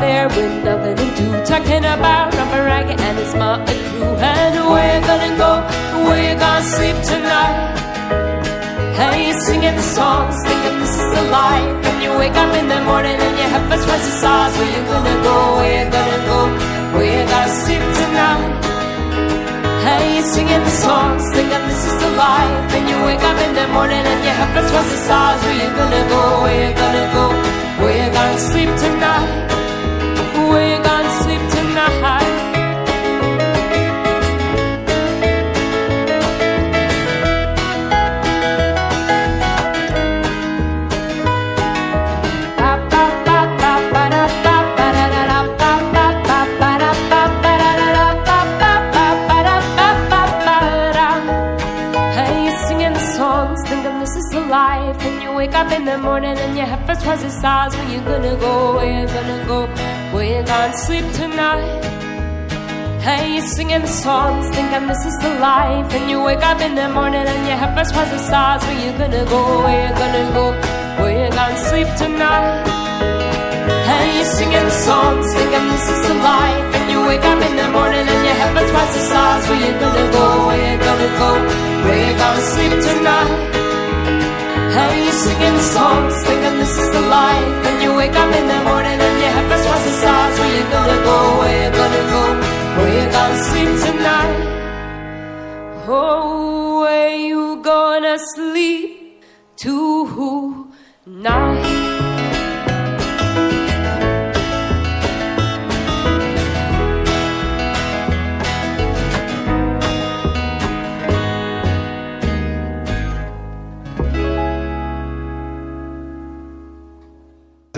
[0.00, 4.16] there with nothing to do, talking about Robert Ragged and his motley crew.
[4.18, 5.52] And where you gonna go?
[6.06, 7.76] Where you gonna sleep tonight?
[8.98, 11.86] Hey, you singing songs, thinking this is the life.
[11.86, 14.52] And you wake up in the morning and you have a twice the size.
[14.58, 15.36] Where you gonna go?
[15.58, 16.38] Where you gonna go?
[16.96, 18.52] Where you gonna sleep tonight?
[19.86, 22.74] Hey, singing the songs, thinking this is the life.
[22.74, 25.40] And you wake up in the morning and you have a twice the size.
[25.44, 26.22] Where you gonna go?
[26.42, 27.24] Where you gonna go?
[27.80, 29.65] Where you gonna sleep tonight?
[56.68, 57.76] Your first twice the size.
[57.76, 58.74] Where you gonna go?
[58.76, 59.58] Where you gonna go?
[60.12, 61.82] Where you gonna sleep tonight?
[63.06, 65.94] Hey, you singing the songs, thinking this is the life.
[65.94, 68.62] And you wake up in the morning and your first twice the size.
[68.66, 69.42] Where you gonna go?
[69.64, 70.44] Where you gonna go?
[71.00, 72.66] Where you gonna sleep tonight?
[73.88, 76.66] Hey, you singing songs, thinking this is the life.
[76.78, 79.44] And you wake up in the morning and your first twice the size.
[79.48, 80.26] Where you gonna go?
[80.48, 81.30] Where you gonna go?
[81.84, 83.55] Where you gonna sleep tonight?
[84.76, 87.66] Hey, singing songs, thinking this is the life.
[87.68, 88.35] And you wake up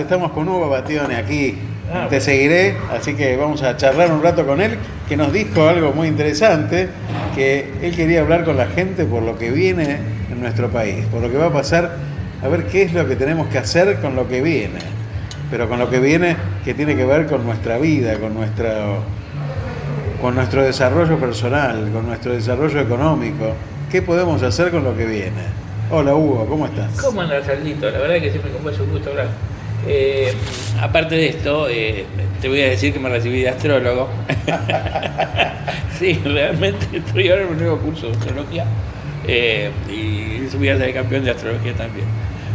[0.08, 1.58] Estamos con Hugo Batione aquí.
[1.92, 5.68] Ah, Te seguiré, así que vamos a charlar un rato con él, que nos dijo
[5.68, 6.88] algo muy interesante,
[7.34, 9.98] que él quería hablar con la gente por lo que viene
[10.32, 11.96] en nuestro país, por lo que va a pasar,
[12.42, 14.78] a ver qué es lo que tenemos que hacer con lo que viene,
[15.50, 19.02] pero con lo que viene que tiene que ver con nuestra vida, con nuestro,
[20.22, 23.52] con nuestro desarrollo personal, con nuestro desarrollo económico.
[23.90, 25.42] ¿Qué podemos hacer con lo que viene?
[25.90, 26.98] Hola Hugo, ¿cómo estás?
[26.98, 27.90] ¿Cómo andas, Saldito?
[27.90, 29.57] La verdad que siempre con mucho gusto hablar.
[29.90, 30.34] Eh,
[30.82, 32.04] aparte de esto, eh,
[32.42, 34.08] te voy a decir que me recibí de astrólogo.
[35.98, 38.66] sí, realmente estoy ahora en un nuevo curso de astrología
[39.26, 42.06] eh, y voy a ser campeón de astrología también.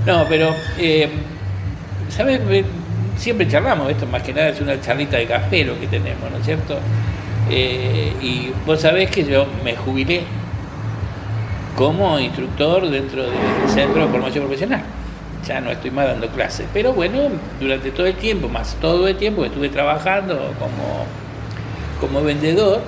[0.06, 1.10] No, pero, eh,
[2.10, 2.40] ¿sabes?
[3.18, 6.38] Siempre charlamos, esto más que nada es una charlita de café lo que tenemos, ¿no
[6.38, 6.78] es cierto?
[7.50, 10.22] Y vos sabés que yo me jubilé
[11.76, 14.84] como instructor dentro del centro de formación profesional.
[15.46, 17.20] Ya no estoy más dando clases, pero bueno,
[17.60, 21.06] durante todo el tiempo, más todo el tiempo que estuve trabajando como,
[22.00, 22.82] como vendedor,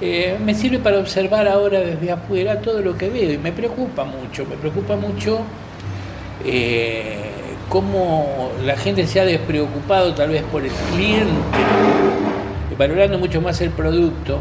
[0.00, 4.02] eh, me sirve para observar ahora desde afuera todo lo que veo y me preocupa
[4.02, 5.42] mucho, me preocupa mucho
[6.44, 7.20] eh,
[7.68, 11.30] cómo la gente se ha despreocupado tal vez por el cliente,
[12.76, 14.40] valorando mucho más el producto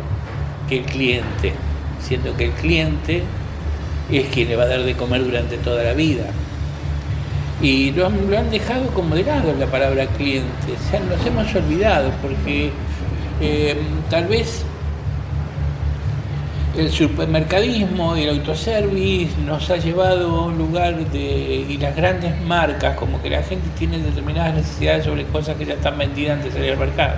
[0.67, 1.53] que el cliente,
[2.01, 3.21] siendo que el cliente
[4.11, 6.23] es quien le va a dar de comer durante toda la vida.
[7.61, 11.23] Y lo han, lo han dejado como de lado la palabra cliente, o sea, nos
[11.25, 12.71] hemos olvidado porque
[13.39, 13.75] eh,
[14.09, 14.65] tal vez
[16.77, 21.65] el supermercadismo y el autoservice nos ha llevado a un lugar de.
[21.69, 25.73] y las grandes marcas, como que la gente tiene determinadas necesidades sobre cosas que ya
[25.73, 27.15] están vendidas antes de salir al mercado.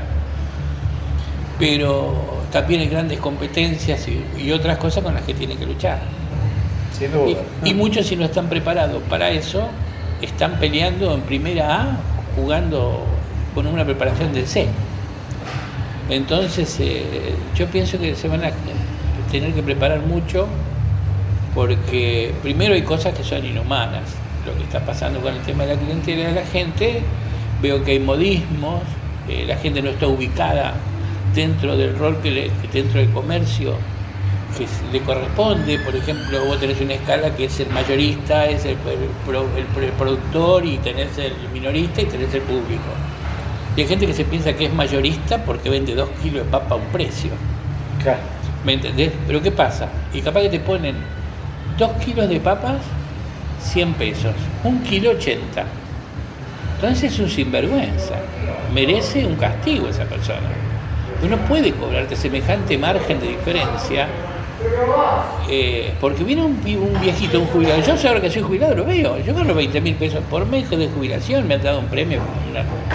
[1.60, 2.16] Pero
[2.52, 6.00] también hay grandes competencias y, y otras cosas con las que tienen que luchar.
[6.98, 7.42] Sin duda.
[7.64, 9.70] Y, y muchos si no están preparados para eso,
[10.24, 11.98] están peleando en primera A,
[12.36, 13.04] jugando
[13.54, 14.68] con una preparación de C.
[16.10, 18.52] Entonces, eh, yo pienso que se van a
[19.32, 20.48] tener que preparar mucho
[21.56, 24.04] porque primero hay cosas que son inhumanas.
[24.46, 27.02] Lo que está pasando con el tema de la clientela de la gente,
[27.62, 28.82] veo que hay modismos,
[29.30, 30.74] eh, la gente no está ubicada
[31.34, 33.76] dentro del rol que le, dentro del comercio
[34.58, 38.72] que le corresponde, por ejemplo, vos tenés una escala que es el mayorista, es el,
[38.72, 42.84] el, productor y tenés el minorista y tenés el público.
[43.76, 46.76] Y hay gente que se piensa que es mayorista porque vende dos kilos de papa
[46.76, 47.32] a un precio.
[48.02, 48.20] Claro.
[48.64, 49.12] ¿Me entendés?
[49.28, 49.90] Pero ¿qué pasa?
[50.14, 50.96] Y capaz que te ponen
[51.78, 52.78] dos kilos de papas,
[53.62, 54.34] 100 pesos,
[54.64, 55.66] un kilo 80.
[56.76, 58.16] Entonces es un sinvergüenza.
[58.74, 60.50] Merece un castigo esa persona.
[61.24, 64.08] Uno puede cobrarte semejante margen de diferencia
[65.50, 66.62] eh, porque viene un,
[67.02, 67.82] viejito, un jubilado.
[67.82, 69.20] Yo ahora que soy jubilado lo veo.
[69.20, 71.48] Yo gano 20 mil pesos por mes de jubilación.
[71.48, 72.22] Me han dado un premio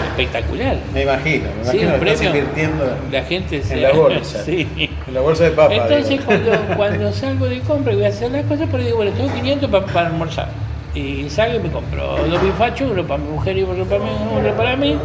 [0.09, 0.77] espectacular.
[0.93, 4.43] Me imagino, me imagino un premio, invirtiendo la gente en la bolsa.
[4.45, 4.67] sí.
[5.07, 5.77] En la bolsa de papas.
[5.77, 9.11] Entonces, cuando, cuando, salgo de compra y voy a hacer las cosas, pero digo, bueno,
[9.11, 10.49] tengo 500 para, almorzar.
[10.95, 14.09] Y salgo y me compro dos bifachos, uno para mi mujer y uno para mí,
[14.35, 14.97] uno para mí.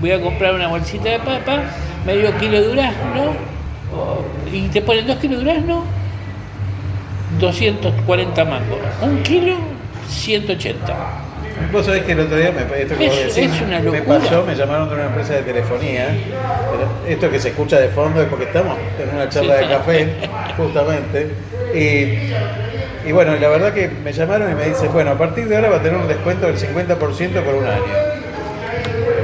[0.00, 1.60] Voy a comprar una bolsita de papas,
[2.04, 3.32] medio kilo de durazno,
[4.52, 5.99] y te ponen dos kilos de durazno
[7.40, 8.78] 240 mangos.
[9.02, 9.56] Un kilo,
[10.08, 10.96] 180.
[11.72, 14.54] Vos sabés que el otro día me, esto que es, decís, una me pasó, me
[14.54, 16.08] llamaron de una empresa de telefonía.
[17.06, 20.08] Esto que se escucha de fondo es porque estamos en una charla de café,
[20.56, 21.30] justamente.
[21.74, 25.56] Y, y, bueno, la verdad que me llamaron y me dicen, bueno, a partir de
[25.56, 27.82] ahora va a tener un descuento del 50% por un año.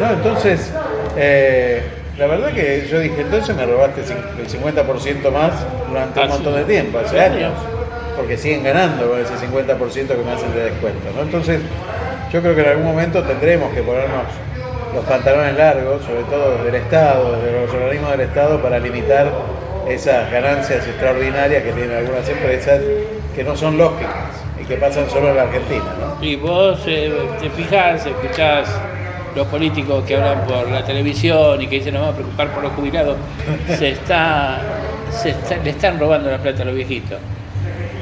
[0.01, 0.73] No, entonces,
[1.17, 1.83] eh,
[2.17, 5.53] la verdad que yo dije, entonces me robaste el 50% más
[5.89, 7.53] durante un montón de tiempo, hace años
[8.17, 11.11] porque siguen ganando con ese 50% que me hacen de descuento.
[11.15, 11.23] ¿no?
[11.23, 11.61] Entonces,
[12.33, 14.25] yo creo que en algún momento tendremos que ponernos
[14.95, 19.31] los pantalones largos, sobre todo del Estado, de los organismos del Estado, para limitar
[19.89, 22.81] esas ganancias extraordinarias que tienen algunas empresas
[23.35, 24.13] que no son lógicas
[24.61, 25.85] y que pasan solo en la Argentina.
[26.01, 26.25] ¿no?
[26.25, 28.69] Y vos eh, te fijas, escuchás
[29.37, 32.63] los políticos que hablan por la televisión y que dicen nos vamos a preocupar por
[32.63, 33.17] los jubilados,
[33.79, 34.61] se está,
[35.11, 37.19] se está, le están robando la plata a los viejitos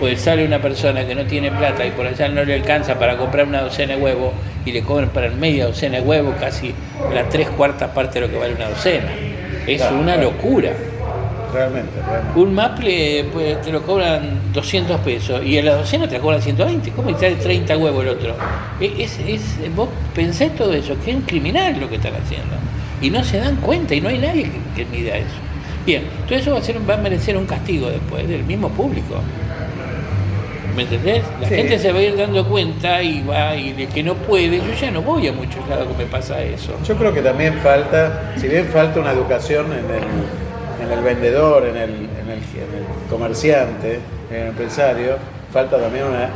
[0.04, 3.16] pues sale una persona que no tiene plata y por allá no le alcanza para
[3.16, 4.34] comprar una docena de huevos
[4.66, 6.74] y le cobran para media docena de huevos casi
[7.14, 9.08] la tres cuartas parte de lo que vale una docena.
[9.66, 10.72] Es una locura.
[11.54, 11.92] Realmente,
[12.36, 16.90] Un maple pues, te lo cobran 200 pesos y en la docena te cobran 120.
[16.90, 18.34] ¿Cómo sale 30 huevos el otro?
[18.78, 22.56] Es, es, vos pensás todo eso, que es un criminal lo que están haciendo.
[23.00, 25.36] Y no se dan cuenta y no hay nadie que, que mida eso.
[25.86, 29.22] Bien, todo eso va a, ser, va a merecer un castigo después del mismo público.
[30.74, 31.22] ¿Me entendés?
[31.40, 34.58] La gente se va a ir dando cuenta y va y de que no puede,
[34.58, 36.72] yo ya no voy a muchos lados que me pasa eso.
[36.84, 41.64] Yo creo que también falta, si bien falta una educación en el, en el vendedor,
[41.66, 42.40] en el, en, el,
[43.08, 44.00] comerciante,
[44.30, 45.16] en el empresario,
[45.52, 46.30] falta también una,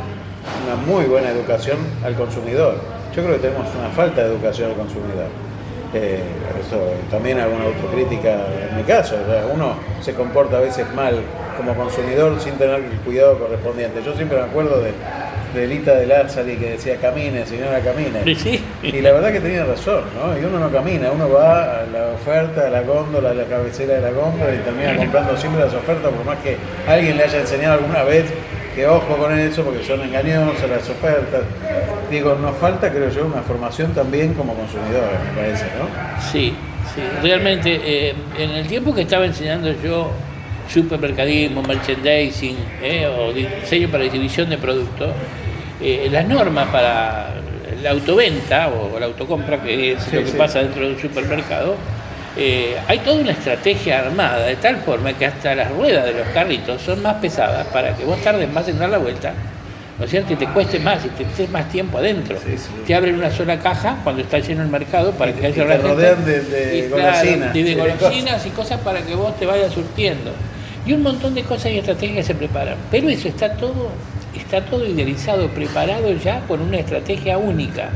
[0.65, 2.75] una muy buena educación al consumidor.
[3.13, 5.27] Yo creo que tenemos una falta de educación al consumidor.
[5.93, 6.21] Eh,
[6.65, 6.79] eso,
[7.09, 8.37] también alguna autocrítica
[8.69, 9.15] en mi caso,
[9.53, 11.15] uno se comporta a veces mal
[11.59, 14.01] como consumidor sin tener el cuidado correspondiente.
[14.03, 14.93] Yo siempre me acuerdo de,
[15.53, 18.21] de Lita de Lázari que decía camine, señora camine.
[18.81, 20.39] Y la verdad que tenía razón, ¿no?
[20.39, 23.95] Y uno no camina, uno va a la oferta, a la góndola, a la cabecera
[23.95, 26.55] de la góndola y termina comprando siempre las ofertas, por más que
[26.87, 28.25] alguien le haya enseñado alguna vez
[28.73, 31.41] que ojo con eso porque son engañosas las ofertas.
[32.09, 36.21] Digo, nos falta, creo yo, una formación también como consumidores, me parece, ¿no?
[36.31, 36.55] Sí,
[36.95, 37.01] sí.
[37.21, 40.11] Realmente, eh, en el tiempo que estaba enseñando yo
[40.69, 45.11] supermercadismo, merchandising eh, o diseño para exhibición de productos,
[45.81, 47.35] eh, las normas para
[47.81, 51.75] la autoventa o la autocompra, que es lo que pasa dentro de un supermercado,
[52.37, 56.27] eh, hay toda una estrategia armada de tal forma que hasta las ruedas de los
[56.29, 59.33] carritos son más pesadas para que vos tardes más en dar la vuelta,
[59.97, 60.33] ¿no es cierto?
[60.33, 62.37] Y te cueste más y te estés más tiempo adentro.
[62.85, 65.77] Te abren una sola caja cuando está lleno el mercado para que haya y te
[65.77, 67.53] rodean de, de golosinas.
[67.53, 70.31] de golosinas y cosas para que vos te vayas surtiendo
[70.89, 72.75] y un montón de cosas y estrategias que se preparan.
[72.89, 73.91] Pero eso está todo,
[74.35, 77.89] está todo idealizado, preparado ya con una estrategia única.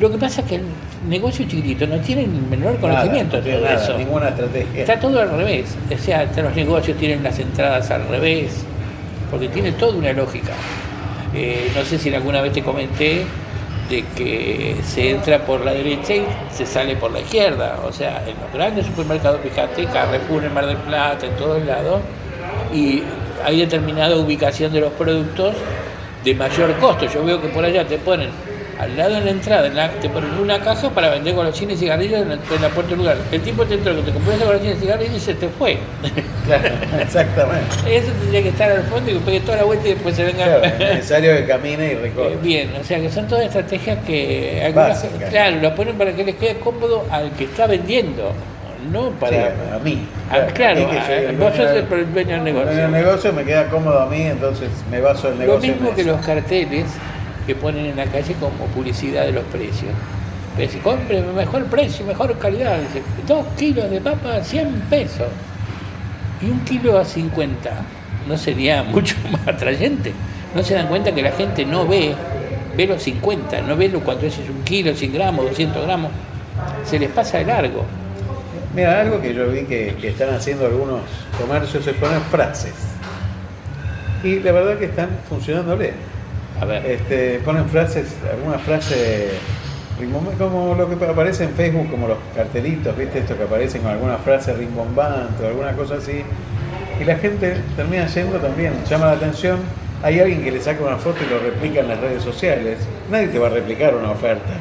[0.00, 0.62] Lo que pasa es que el
[1.10, 3.98] negocio chiquitito no tiene el menor conocimiento de todo eso.
[3.98, 4.80] Ninguna estrategia.
[4.80, 5.76] Está todo al revés.
[5.94, 8.64] O sea, los negocios tienen las entradas al revés,
[9.30, 10.52] porque tiene toda una lógica.
[11.34, 13.26] Eh, no sé si alguna vez te comenté
[13.88, 17.80] de que se entra por la derecha y se sale por la izquierda.
[17.86, 22.00] O sea, en los grandes supermercados, fíjate, Carrefour, en Mar del Plata, en todos lados,
[22.72, 23.02] y
[23.44, 25.54] hay determinada ubicación de los productos
[26.24, 27.06] de mayor costo.
[27.06, 28.30] Yo veo que por allá te ponen
[28.78, 31.78] al lado en la entrada, en la- te ponen una caja para vender golosinas y
[31.78, 33.16] cigarrillos en la, en la puerta del lugar.
[33.32, 35.78] El tipo te entró que te compró esa golosina y cigarrillos y se te fue.
[36.46, 36.68] Claro,
[37.02, 37.66] exactamente.
[37.96, 40.22] Eso tendría que estar al fondo y que pegue toda la vuelta y después se
[40.24, 40.44] venga.
[40.44, 42.36] Claro, es necesario que camine y Eh, recorra.
[42.40, 46.36] Bien, o sea que son todas estrategias que algunas, claro, lo ponen para que les
[46.36, 48.30] quede cómodo al que está vendiendo,
[48.92, 49.42] no para Sí,
[49.74, 50.06] a mí.
[50.54, 52.72] Claro, a el vos sos el, el dueño del negocio.
[52.76, 55.72] del negocio me queda cómodo a mí, entonces me baso el Lo negocio.
[55.72, 56.10] mismo en que eso.
[56.12, 56.84] los carteles
[57.46, 59.92] que ponen en la calle como publicidad de los precios.
[60.56, 65.28] Pero si compre mejor precio, mejor calidad, dice, dos kilos de papa, 100 pesos.
[66.40, 67.70] Y un kilo a 50,
[68.26, 70.12] ¿no sería mucho más atrayente?
[70.54, 72.14] ¿No se dan cuenta que la gente no ve,
[72.76, 76.10] ve los 50, no ve lo cuánto es un kilo, 100 gramos, 200 gramos?
[76.84, 77.84] Se les pasa de largo.
[78.74, 81.00] Mira, algo que yo vi que, están haciendo algunos
[81.38, 82.74] comercios es poner frases.
[84.22, 85.94] Y la verdad que están funcionándole.
[86.60, 89.30] A ver, Este, ponen frases, alguna frase
[90.38, 93.20] como lo que aparece en Facebook, como los cartelitos, ¿viste?
[93.20, 96.22] Esto que aparecen con alguna frase rimbombante o alguna cosa así.
[97.00, 99.58] Y la gente termina yendo también, llama la atención.
[100.02, 102.78] Hay alguien que le saca una foto y lo replica en las redes sociales.
[103.10, 104.52] Nadie te va a replicar una oferta.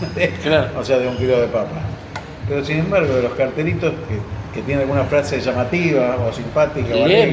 [0.44, 0.68] Claro.
[0.78, 1.80] o sea, de un kilo de papa.
[2.48, 7.04] Pero sin embargo, de los cartelitos que, que tienen alguna frase llamativa o simpática o
[7.04, 7.32] alegre,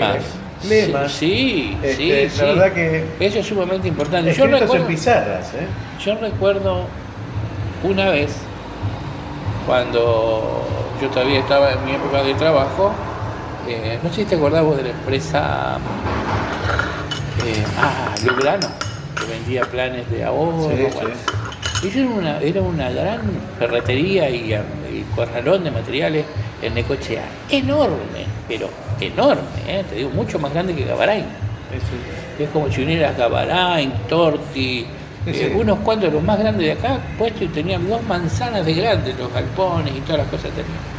[0.68, 1.12] lemas.
[1.12, 2.42] Sí, Este, sí, la sí.
[2.56, 4.34] verdad que Eso es sumamente importante.
[4.34, 5.68] Yo recuerdo, en pizarras, ¿eh?
[6.04, 6.86] yo recuerdo
[7.84, 8.32] una vez
[9.66, 10.66] cuando
[11.02, 12.92] yo todavía estaba en mi época de trabajo,
[13.68, 15.78] eh, no sé si te acordás vos de la empresa
[17.46, 18.68] eh, ah, Lugrano,
[19.20, 20.70] que vendía planes de ahorro.
[20.70, 21.10] Sí, bueno.
[21.10, 21.18] Ellos
[21.88, 23.22] eran una, era una gran
[23.60, 26.26] ferretería y, y corralón de materiales
[26.62, 27.26] en Necochea.
[27.50, 29.84] Enorme, pero enorme, ¿eh?
[29.90, 31.26] te digo, mucho más grande que Gabarain.
[32.40, 34.86] Es como si unieras Gabarain, Torti,
[35.26, 38.64] Sí, eh, unos cuantos de los más grandes de acá, puestos y tenían dos manzanas
[38.64, 40.96] de grandes, los galpones y todas las cosas tenían.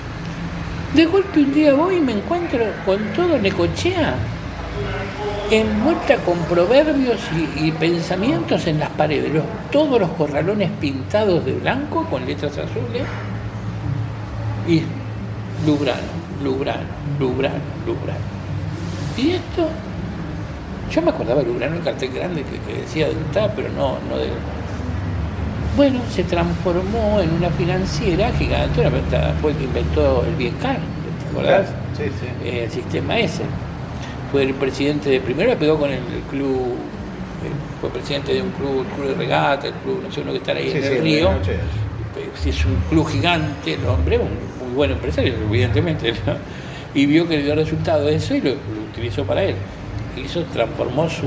[0.94, 4.14] De golpe un día voy y me encuentro con todo Necochea
[5.50, 7.20] envuelta con proverbios
[7.56, 12.52] y, y pensamientos en las paredes, los- todos los corralones pintados de blanco con letras
[12.58, 13.02] azules
[14.68, 14.82] y
[15.66, 16.00] Lubrano,
[16.42, 16.82] Lubrano,
[17.18, 17.54] Lubrano,
[17.86, 18.18] Lubrano.
[19.16, 19.68] Y esto,
[20.90, 23.96] yo me acordaba de Lubrano, el cartel grande que, que decía de está, pero no,
[24.10, 24.28] no de.
[25.76, 28.82] Bueno, se transformó en una financiera gigante,
[29.40, 31.66] fue el que inventó el Biencar, ¿te acordás?
[31.96, 32.26] Sí, sí.
[32.48, 33.42] eh, el sistema ese.
[34.32, 36.74] Fue el presidente de primero le pegó con el, club,
[37.44, 40.32] eh, fue presidente de un club, el club de regata, el club, no sé, uno
[40.32, 41.30] que está ahí Sí, en sí, el el río.
[41.30, 44.30] Eh, Es un club gigante, el hombre, un
[44.66, 46.34] muy buen empresario, evidentemente, ¿no?
[46.94, 48.56] y vio que le dio resultado eso y lo, lo
[48.90, 49.54] utilizó para él.
[50.16, 51.26] Hizo, transformó su.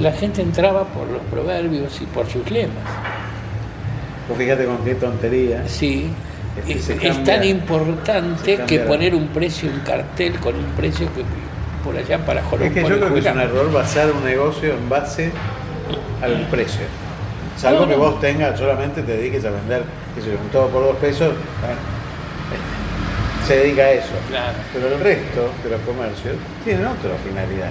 [0.00, 2.74] La gente entraba por los proverbios y por sus lemas.
[4.28, 5.66] Vos fíjate con qué tontería.
[5.68, 6.08] Sí,
[6.66, 11.22] es, tan importante que poner un precio, un cartel con un precio que
[11.84, 14.74] por allá para Jorón Es que yo creo que es un error basar un negocio
[14.74, 15.30] en base
[16.22, 16.82] al precio.
[17.56, 19.82] Salvo No, que vos tengas, solamente te dediques a vender,
[20.14, 21.28] que se un todo por dos pesos,
[21.60, 21.80] bueno,
[23.46, 24.14] se dedica a eso.
[24.28, 24.58] Claro.
[24.72, 27.70] Pero el resto de los comercios tienen otra finalidad.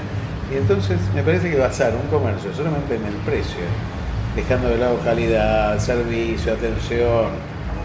[0.52, 3.62] Y entonces me parece que basar un comercio solamente en el precio,
[4.36, 7.28] dejando de lado calidad, servicio, atención,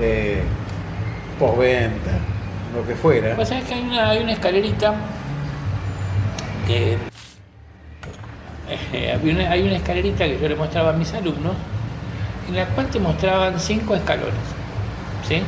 [0.01, 0.43] eh,
[1.39, 2.11] postventa,
[2.75, 3.37] lo que fuera.
[3.45, 4.95] Sabés que hay una, hay una escalerita
[6.67, 6.97] que
[8.93, 11.55] eh, una- hay una escalerita que yo le mostraba a mis alumnos
[12.49, 14.33] en la cual te mostraban cinco escalones.
[15.29, 15.41] ¿sí?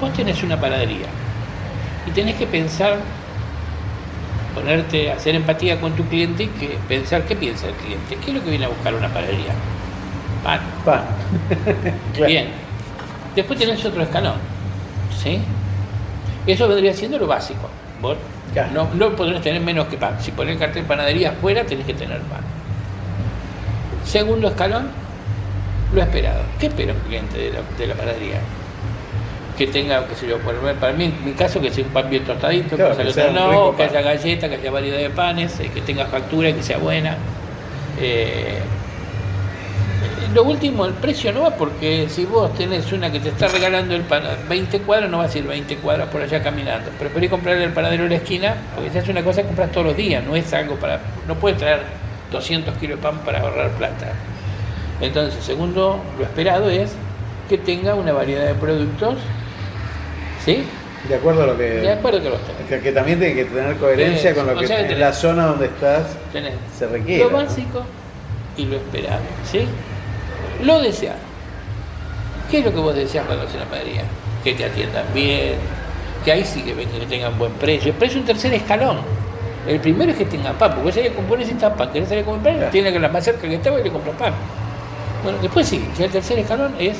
[0.00, 1.06] Vos tenés una panadería
[2.06, 2.96] y tenés que pensar,
[4.54, 8.36] ponerte, hacer empatía con tu cliente y que pensar qué piensa el cliente, qué es
[8.36, 9.52] lo que viene a buscar una panadería.
[10.42, 10.60] Pan.
[10.84, 11.04] Pan.
[12.26, 12.48] Bien.
[13.34, 14.53] Después tenés otro escalón.
[15.24, 15.40] ¿Sí?
[16.46, 17.68] Eso vendría siendo lo básico.
[18.00, 18.16] Vos
[18.52, 18.70] Claro.
[18.72, 20.16] no, no podrás tener menos que pan.
[20.20, 22.42] Si pones el cartel panadería afuera, tenés que tener pan.
[24.04, 24.88] Segundo escalón,
[25.92, 26.42] lo esperado.
[26.60, 28.38] ¿Qué espera un cliente de la, de la panadería?
[29.58, 31.90] Que tenga, qué sé yo, por ejemplo, para mí, en mi caso, que sea un
[31.90, 35.10] pan bien tostadito, Claro, que que sea no, que haya galleta, que haya variedad de
[35.10, 37.16] panes, eh, que tenga factura, que sea buena.
[38.00, 38.58] Eh,
[40.34, 43.94] lo último, el precio no va porque si vos tenés una que te está regalando
[43.94, 46.90] el pan a 20 cuadras, no vas a ir 20 cuadras por allá caminando.
[46.98, 49.86] Preferís comprarle el panadero de la esquina, porque esa es una cosa que compras todos
[49.86, 51.00] los días, no es algo para.
[51.28, 51.80] No puedes traer
[52.32, 54.12] 200 kilos de pan para ahorrar plata.
[55.00, 56.92] Entonces, segundo, lo esperado es
[57.48, 59.16] que tenga una variedad de productos,
[60.44, 60.64] ¿sí?
[61.08, 61.64] De acuerdo a lo que.
[61.64, 62.62] De acuerdo que los tenés.
[62.68, 64.98] Que, que también tiene que tener coherencia Tenés, con lo que sea que en tenés-
[65.00, 67.24] la zona donde estás Tenés se requiere.
[67.24, 67.36] lo ¿no?
[67.38, 67.84] básico
[68.56, 69.66] y lo esperado, ¿sí?
[70.62, 71.18] Lo deseado.
[72.50, 74.02] ¿Qué es lo que vos deseas cuando vas a la panadería?
[74.44, 75.54] Que te atiendan bien,
[76.24, 77.90] que ahí sí que que tengan buen precio.
[77.90, 78.98] El precio es un tercer escalón.
[79.66, 82.26] El primero es que tengan pan, porque vos sabés que necesitas pan, querés salir a
[82.26, 82.70] comprar, Claro.
[82.70, 84.34] tiene que la más cerca que está y le compra pan.
[85.22, 86.98] Bueno, después sí, ya el tercer escalón es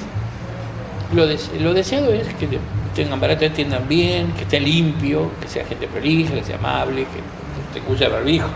[1.12, 2.58] lo, des- lo deseado es que te-
[2.94, 7.20] tengan barato, atiendan bien, que esté limpio, que sea gente prolija, que sea amable, que
[7.72, 8.50] te use el barbijo,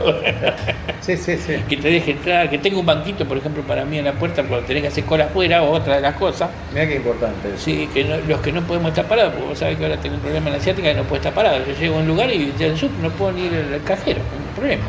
[1.01, 1.55] Sí, sí, sí.
[1.69, 4.43] que te deje entrar, que tenga un banquito, por ejemplo, para mí en la puerta
[4.43, 6.51] cuando tenés que hacer cola afuera, o otra de las cosas.
[6.73, 7.65] Mira qué importante eso.
[7.65, 10.17] Sí, que no- los que no podemos estar parados, porque vos sabés que ahora tengo
[10.17, 11.59] un problema en la asiática que no puedo estar parado.
[11.67, 14.21] Yo llego a un lugar y ya en sub no puedo ni ir al cajero,
[14.21, 14.85] un problema.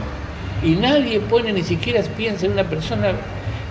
[0.63, 3.11] Y nadie pone, ni siquiera piensa en una persona,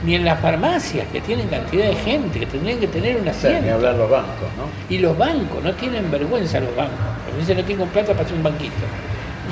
[0.04, 3.34] ni en las farmacias, que tienen cantidad de gente, que tendrían que tener un O
[3.34, 3.74] sea, ni asiento.
[3.74, 4.94] hablar los bancos, ¿no?
[4.94, 6.94] Y los bancos, no tienen vergüenza los bancos.
[7.34, 8.72] A veces no tengo plata para hacer un banquito.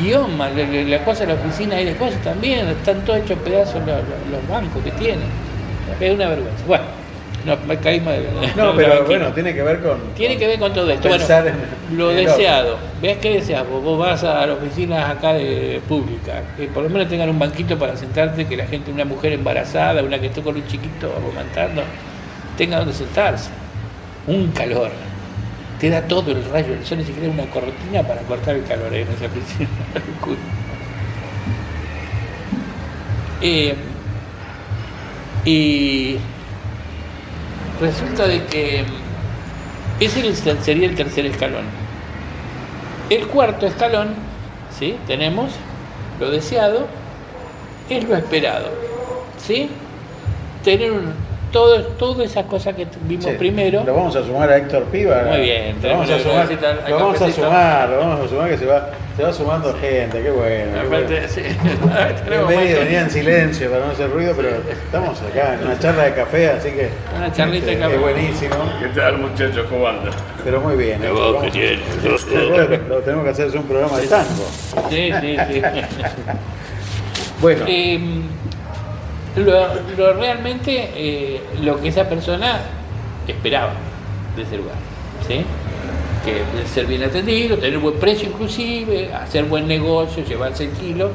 [0.02, 3.38] Y OMA, la, la- cosa de la oficina y de cosas también, están todos hechos
[3.38, 5.26] pedazos los, bancos que tienen.
[6.00, 6.64] Es una vergüenza.
[6.66, 6.84] Bueno,
[7.46, 9.98] no, me caímos de No, de pero bueno, tiene que ver con.
[10.14, 11.08] Tiene que ver con todo esto.
[11.08, 12.76] Bueno, en- lo en deseado.
[13.00, 13.66] ¿Ves qué deseas?
[13.68, 17.38] Vos, vos vas a las oficinas acá de pública, que por lo menos tengan un
[17.38, 21.10] banquito para sentarte, que la gente, una mujer embarazada, una que esté con un chiquito
[21.16, 21.82] amamantando,
[22.58, 23.48] tenga donde sentarse.
[24.26, 24.90] Un calor.
[25.80, 28.92] Te da todo el rayo del sol, ni siquiera una cortina para cortar el calor
[28.94, 29.68] en esa oficina.
[33.42, 33.74] Eh,
[35.44, 36.16] y
[37.80, 38.84] resulta de que
[40.00, 41.64] ese sería el tercer escalón.
[43.10, 44.14] El cuarto escalón,
[44.76, 44.96] ¿sí?
[45.06, 45.52] Tenemos
[46.18, 46.86] lo deseado,
[47.88, 48.70] es lo esperado,
[49.38, 49.68] ¿sí?
[50.64, 53.82] Tener un- todo, todas esas cosas que vimos Sí, primero.
[53.84, 55.22] Lo vamos a sumar a Héctor Piva.
[55.28, 56.48] Muy bien, Lo vamos a sumar.
[56.88, 60.22] Lo vamos a sumar, lo vamos a sumar que se va, se va sumando gente,
[60.22, 60.72] qué bueno.
[60.82, 61.06] qué bueno.
[61.06, 61.80] Aparte, sí, En
[62.44, 66.14] mucho- venir en silencio para no hacer ruido, pero estamos acá en una charla de
[66.14, 67.94] café, así que Una charlita de este, café.
[67.94, 69.66] es buenísimo, ¿Qué tal muchachos?
[69.70, 70.12] ¿Cómo andan?
[70.44, 71.02] pero muy bien.
[71.02, 71.10] ¿eh?
[71.10, 71.78] voz Vamos- que.
[72.02, 74.44] Bueno, lo tenemos que hacer es un programa de tango.
[74.90, 75.62] Sí, sí, sí.
[77.40, 78.00] Bueno, Eh,
[79.36, 82.60] lo, lo realmente eh, lo que esa persona
[83.26, 83.72] esperaba
[84.36, 84.76] de ese lugar,
[85.26, 85.44] ¿sí?
[86.24, 91.10] Que ser bien atendido, tener buen precio inclusive, hacer buen negocio, llevarse el kilo,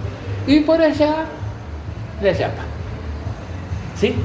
[0.48, 1.26] y por allá
[2.22, 2.64] la chapa,
[4.00, 4.16] ¿sí?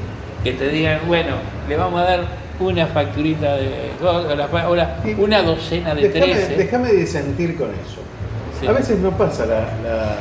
[0.43, 1.35] Que te digan, bueno,
[1.67, 6.57] le vamos a dar una facturita de ahora una docena de déjame, 13.
[6.57, 8.01] déjame disentir con eso.
[8.59, 8.65] Sí.
[8.65, 10.15] A veces no pasa la, la,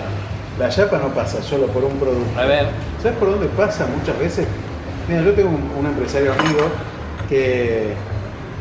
[0.59, 2.40] la yapa, no pasa solo por un producto.
[2.40, 2.66] A ver,
[3.03, 4.47] ¿Sabes por dónde pasa muchas veces?
[5.09, 6.69] Mira, yo tengo un, un empresario amigo
[7.29, 7.92] que,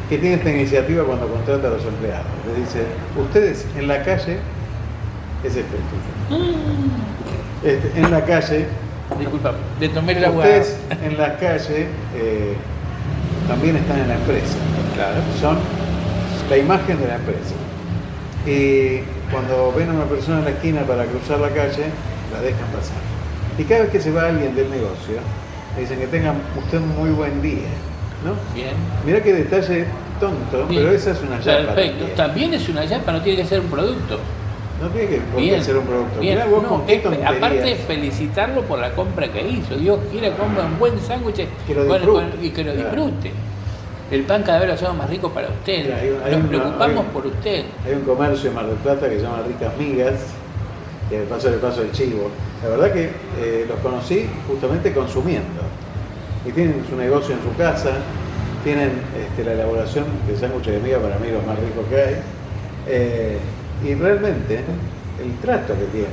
[0.10, 2.26] que tiene esta iniciativa cuando contrata a los empleados.
[2.46, 2.84] Le dice,
[3.20, 4.38] ustedes en la calle,
[5.44, 6.44] es este tuyo.
[7.64, 8.68] Este, en la calle,
[9.18, 10.44] disculpa, le tomé el agua.
[10.44, 12.56] ustedes en la calle eh,
[13.48, 14.58] también están en la empresa.
[14.94, 15.22] Claro.
[15.40, 15.58] Son
[16.50, 17.56] la imagen de la empresa.
[18.46, 21.86] Y cuando ven a una persona en la esquina para cruzar la calle,
[22.32, 22.98] la dejan pasar.
[23.58, 25.18] Y cada vez que se va alguien del negocio,
[25.76, 27.70] le dicen que tengan usted un muy buen día.
[28.24, 28.34] ¿no?
[28.56, 28.74] Bien.
[29.06, 29.86] Mirá qué detalle
[30.20, 30.82] tonto, Bien.
[30.84, 31.74] pero esa es una yapa.
[31.76, 31.98] Perfecto.
[32.06, 32.16] también.
[32.16, 34.20] También es una yapa, no tiene que ser un producto.
[34.82, 35.64] No tiene que Bien.
[35.64, 36.20] ser un producto.
[36.20, 36.36] Bien.
[36.36, 37.32] Mirá vos No, con qué es- tonterías.
[37.38, 39.76] aparte felicitarlo por la compra que hizo.
[39.76, 42.30] Dios quiera que compre un buen sándwich Que lo con- disfrute.
[42.36, 42.90] con- y que lo Claro.
[44.12, 45.84] El pan cada vez lo hacemos más rico para usted.
[45.84, 47.66] Mira, hay un- hay Nos un- preocupamos un- por usted.
[47.86, 50.14] Hay un comercio en Mar del Plata que se llama Ricas Migas,
[51.10, 52.30] que de paso le paso el chivo.
[52.64, 55.62] La verdad que eh, los conocí justamente consumiendo.
[56.48, 57.90] Y tienen su negocio en su casa,
[58.64, 62.16] tienen este, la elaboración de sándwiches de miga para mí los más ricos que hay.
[62.88, 63.38] Eh,
[63.84, 64.60] y realmente
[65.24, 66.12] el trato que tienen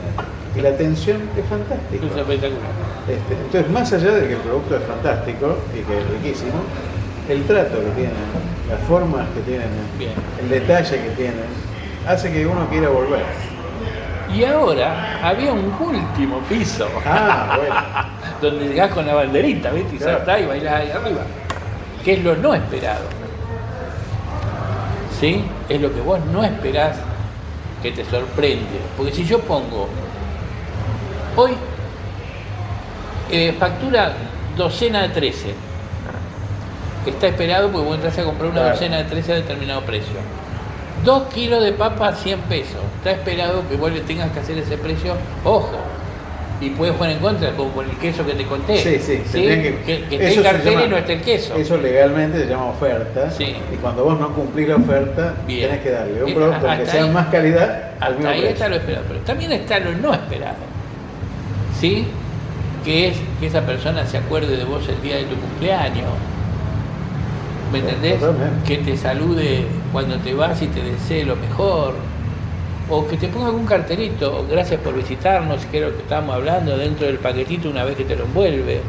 [0.56, 2.06] y la atención es fantástico.
[2.06, 2.72] Es espectacular.
[3.08, 6.60] Este, entonces, más allá de que el producto es fantástico y que es riquísimo,
[7.28, 8.14] el trato que tienen,
[8.68, 10.12] las formas que tienen, Bien.
[10.40, 11.44] el detalle que tienen,
[12.06, 13.22] hace que uno quiera volver.
[14.34, 16.88] Y ahora había un último piso.
[17.06, 17.74] Ah, bueno.
[18.40, 19.96] donde llegás con la banderita, ¿viste?
[19.96, 20.18] Y Claro.
[20.18, 21.20] saltás y bailás ahí arriba.
[22.02, 23.04] Que es lo no esperado.
[25.20, 25.44] ¿Sí?
[25.68, 26.96] Es lo que vos no esperás
[27.82, 28.80] que te sorprende.
[28.96, 29.88] Porque si yo pongo
[31.36, 31.52] hoy
[33.30, 34.12] eh, factura
[34.56, 35.54] docena de 13,
[37.10, 38.74] está esperado porque vos entras a comprar una Claro.
[38.74, 40.14] docena de 13 a determinado precio.
[41.04, 42.76] Dos kilos de papa 100 pesos.
[42.98, 45.14] Está esperado que vos le tengas que hacer ese precio.
[45.44, 45.70] Ojo.
[46.60, 48.78] Y puedes jugar en contra, como con el queso que te conté.
[48.78, 51.54] Sí, sí, tendrían que, Que, que esté el cartel llama- y no esté el queso.
[51.56, 53.28] Eso legalmente se llama oferta.
[53.32, 53.56] Sí.
[53.72, 55.66] Y cuando vos no cumplís la oferta, Bien.
[55.68, 58.48] tenés que darle un producto que sea ahí- más calidad al mismo Hasta ahí precio.
[58.54, 59.04] está lo esperado.
[59.08, 60.54] Pero también está lo no esperado.
[61.80, 62.06] ¿Sí?
[62.84, 66.06] Que es que esa persona se acuerde de vos el día de tu cumpleaños.
[67.72, 68.20] ¿Me entendés?
[68.20, 68.66] Totalmente.
[68.66, 71.94] Que te salude cuando te vas y te desee lo mejor.
[72.90, 76.76] O que te ponga algún cartelito, gracias por visitarnos, que era lo que estábamos hablando,
[76.76, 78.80] dentro del paquetito una vez que te lo envuelve.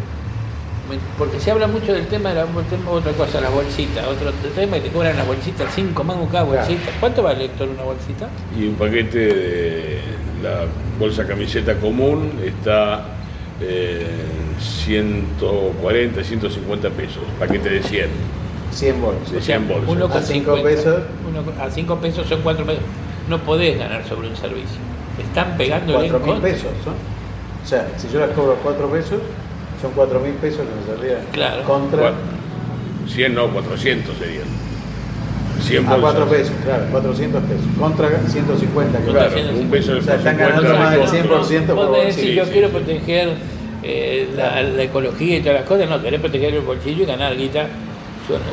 [1.17, 2.45] Porque se habla mucho del tema de la,
[2.91, 6.57] otra cosa, la bolsita, otro tema que te cobran las bolsitas, 5 mangos cada Claro.
[6.67, 6.91] bolsita.
[6.99, 8.27] ¿Cuánto vale, Héctor, una bolsita?
[8.59, 9.99] Y un paquete de
[10.43, 10.65] la
[10.99, 13.05] bolsa camiseta común está
[13.61, 14.05] eh,
[14.59, 17.23] 140, 150 pesos.
[17.39, 18.07] Paquete de 100.
[18.73, 19.31] 100 bolsas.
[19.31, 19.89] De 100 bolsas.
[19.89, 21.01] Uno con A cinco 50, pesos.
[21.29, 22.83] uno a 5 pesos son 4 pesos.
[23.29, 24.77] No podés ganar sobre un servicio.
[25.21, 26.91] Están pegando 4 mil pesos, ¿no?
[27.63, 29.19] O sea, si yo las cobro 4 pesos,
[29.81, 31.63] son 4 mil pesos que me saldrían Claro.
[31.63, 32.13] contra Cua-
[33.07, 34.43] 100 no, 400 serían.
[35.61, 36.01] 100 a bolsas.
[36.15, 37.65] 4 pesos, claro, 400 pesos.
[37.79, 39.31] Contra 150 que claro.
[39.31, 39.61] 150.
[39.63, 42.03] un peso de O sea, están 50 ganando más del contra- 100% por Vos me
[42.03, 42.17] bolsillo.
[42.21, 42.73] decís, yo sí, quiero sí.
[42.73, 43.29] proteger
[43.85, 45.89] eh, la, la ecología y todas las cosas.
[45.89, 47.67] No, querés proteger el bolsillo y ganar guita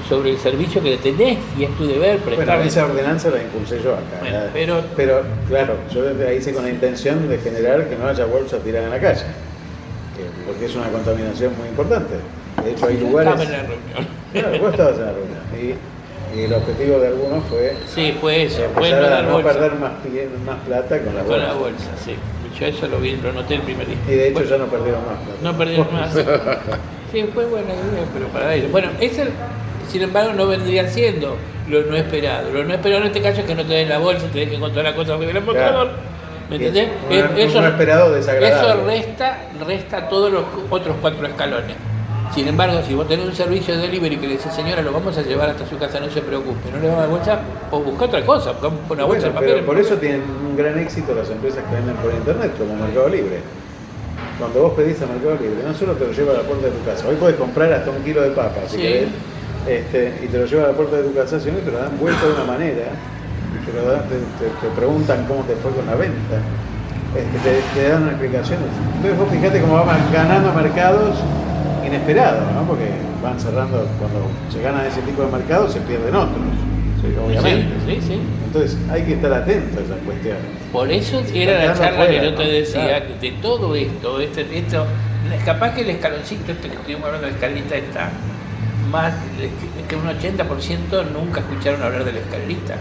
[0.09, 2.61] sobre el servicio que tenés y es tu deber Bueno, prestar.
[2.67, 4.19] esa ordenanza la impulsé yo acá.
[4.21, 8.25] Bueno, pero- pero, claro, yo la hice con la intención de generar que no haya
[8.27, 9.25] bolsas tiradas en la calle.
[10.17, 12.15] que- porque es una contaminación muy importante.
[12.63, 13.33] De hecho, hay lugares.
[13.33, 14.09] estaba en la reunión.
[14.33, 15.41] Claro, vos estabas en la reunión.
[16.35, 18.63] Y, y el objetivo de algunos fue Sí, fue eso.
[18.75, 19.49] Fue no dar no bolsa.
[19.53, 19.93] perder más,
[20.45, 21.47] más plata con la Con bolsa.
[21.47, 22.15] la bolsa, sí.
[22.59, 23.97] Yo eso lo vi, lo noté el primer día.
[24.07, 25.39] Y de hecho Bueno, ya no perdieron más plata.
[25.43, 26.15] No perdieron más.
[27.13, 28.71] Sí, fue buena idea, pero para ellos.
[28.71, 29.25] Bueno, ese,
[29.89, 31.37] sin embargo, no vendría siendo
[31.69, 32.51] lo no esperado.
[32.53, 34.61] Lo no esperado en este caso es que no te den la bolsa, te dejen
[34.61, 35.91] con todas las cosas arriba del mostrador.
[36.49, 36.89] ¿Me entendés?
[37.09, 38.59] un- Eh, un no esperado desagradable.
[38.73, 41.77] Eso resta, resta todos los otros cuatro escalones.
[42.35, 45.17] Sin embargo, si vos tenés un servicio de delivery que le dice, señora, lo vamos
[45.19, 47.41] a llevar hasta su casa, no se preocupe, no le vamos a dar bolsa,
[47.73, 49.51] o busca otra cosa, busca una bolsa de papel.
[49.55, 53.09] pero por eso tienen un gran éxito las empresas que venden por internet, como Mercado
[53.09, 53.39] Libre.
[54.41, 56.73] Cuando vos pedís a Mercado Libre, no solo te lo lleva a la puerta de
[56.73, 58.83] tu casa, hoy puedes comprar hasta un kilo de papas, si Sí.
[58.83, 59.09] querés,
[59.69, 61.79] este, y te lo lleva a la puerta de tu casa, sino que te lo
[61.79, 65.55] dan vuelto de una manera, y te, lo dan- te, te- te preguntan cómo te
[65.61, 66.41] fue con la venta,
[67.13, 68.73] este, te, dan explicaciones.
[68.97, 71.21] Entonces vos fíjate cómo van ganando mercados
[71.85, 72.65] inesperados, ¿no?
[72.65, 72.89] porque
[73.23, 76.41] van cerrando, cuando se ganan ese tipo de mercados se pierden otros,
[77.01, 77.75] sí, obviamente.
[77.87, 78.19] Sí, sí, sí.
[78.47, 80.43] Entonces hay que estar atento a esas cuestiones.
[80.73, 83.05] Por eso era la charla fuera, que yo te decía, Claro.
[83.21, 84.87] que de todo esto, este, esto,
[85.45, 88.11] capaz que el escaloncito este que estuvimos hablando de escalerita está
[88.91, 89.13] más
[89.89, 92.77] que- un 80% nunca escucharon hablar de la escalerita.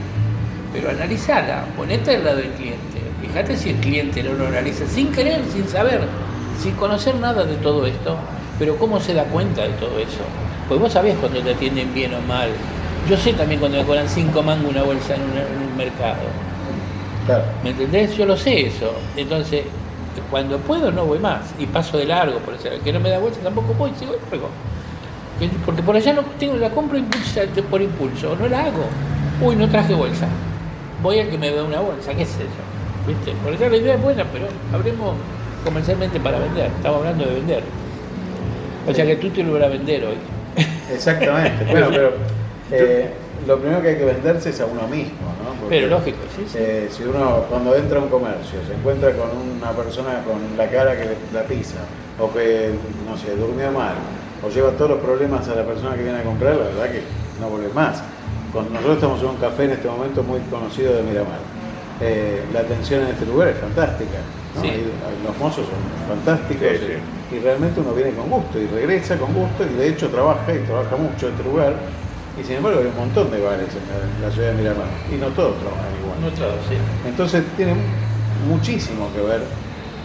[0.74, 5.12] Pero analizala, ponete al lado del cliente, fíjate si el cliente no lo analiza sin
[5.12, 6.02] querer, sin saber,
[6.62, 8.18] sin conocer nada de todo esto,
[8.60, 10.22] pero cómo se da cuenta de todo eso.
[10.68, 12.50] Pues vos sabés cuando te atienden bien o mal.
[13.10, 16.18] Yo sé también cuando me cobran 5 mangos una bolsa en, un mercado.
[17.26, 17.44] Claro.
[17.64, 18.16] ¿Me entendés?
[18.16, 18.94] Yo lo sé eso.
[19.18, 19.64] Entonces,
[20.30, 21.42] cuando puedo no voy más.
[21.58, 22.68] Y paso de largo, por eso.
[22.68, 24.50] El que no me da bolsa tampoco voy, sigo largo.
[25.66, 28.84] Porque por allá no tengo, la compro impulsa- por impulso, no la hago.
[29.42, 30.28] Uy, no traje bolsa.
[31.02, 33.08] Voy a que me dé una bolsa, qué sé yo.
[33.08, 33.32] ¿Viste?
[33.44, 35.16] Por allá la idea es buena, pero hablemos
[35.64, 36.68] comercialmente para vender.
[36.68, 37.64] Estamos hablando de vender.
[38.88, 40.18] O sea que tú te lo vas a vender hoy.
[40.94, 41.66] Exactamente.
[41.72, 42.14] bueno, pero
[42.72, 43.10] eh,
[43.48, 45.54] lo primero que hay que venderse es a uno mismo, ¿no?
[45.60, 46.58] Porque, Pero lógico, sí, sí.
[46.60, 50.68] eh, si uno cuando entra a un comercio se encuentra con una persona con la
[50.70, 51.80] cara que la pisa,
[52.20, 52.72] o que,
[53.10, 53.96] no sé, durmió mal,
[54.46, 57.02] o lleva todos los problemas a la persona que viene a comprar, la verdad que
[57.42, 58.02] no vuelve más.
[58.54, 61.40] Con- nosotros estamos en un café en este momento muy conocido de Miramar.
[62.02, 64.20] Eh, la atención en este lugar es fantástica.
[64.56, 64.62] ¿no?
[64.62, 64.72] Sí.
[65.26, 67.36] Los mozos son fantásticos Sí, sí.
[67.36, 70.54] y, y realmente uno viene con gusto y regresa con gusto y de hecho trabaja
[70.54, 71.74] y trabaja mucho en este lugar
[72.42, 74.88] y sin embargo hay un montón de bares en la, en la ciudad de Miramar
[75.12, 76.18] y no todos trabajan igual.
[76.22, 76.76] No todo, sí.
[77.08, 77.74] Entonces tiene
[78.48, 79.42] muchísimo que ver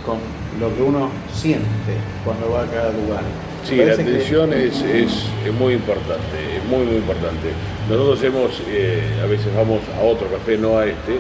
[0.05, 0.19] con
[0.61, 1.95] lo que uno siente
[2.25, 3.23] cuando va a cada lugar.
[3.65, 7.49] Sí, la que- atención es, es, es muy importante, es muy, muy importante.
[7.89, 11.19] Nosotros hemos, eh, a veces vamos a otro café, no a este,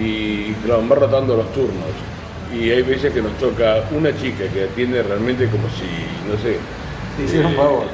[0.00, 1.92] y claro, van rotando los turnos.
[2.52, 6.58] Y hay veces que nos toca una chica que atiende realmente como si, no sé...
[7.16, 7.84] Te hicieron eh, favor.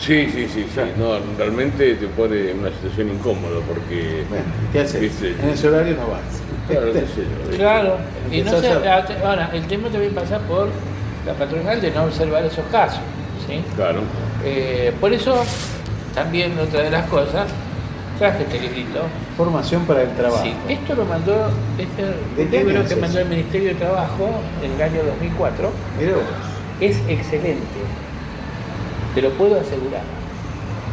[0.00, 0.80] Sí, sí, sí, sí.
[0.98, 4.24] No, realmente te pone en una situación incómoda porque...
[4.28, 5.00] Bueno, ¿qué haces?
[5.00, 6.20] viste, En ese horario no vas.
[6.68, 6.92] Claro.
[7.56, 7.96] Claro,
[8.30, 10.68] y no sé, a- ahora, el tema también pasa por
[11.24, 13.00] la patronal de no observar esos casos,
[13.46, 13.62] ¿sí?
[13.76, 14.00] Claro.
[14.44, 15.42] Eh, por eso,
[16.14, 17.46] también otra de las cosas,
[18.18, 19.00] traje este librito.
[19.36, 20.42] Formación para el trabajo.
[20.42, 22.02] Sí, esto lo mandó, este
[22.42, 24.28] ¿De qué año libro que mandó el Ministerio de Trabajo
[24.62, 26.22] en el año 2004, Mirá vos.
[26.80, 27.62] es excelente,
[29.16, 30.02] te lo puedo asegurar.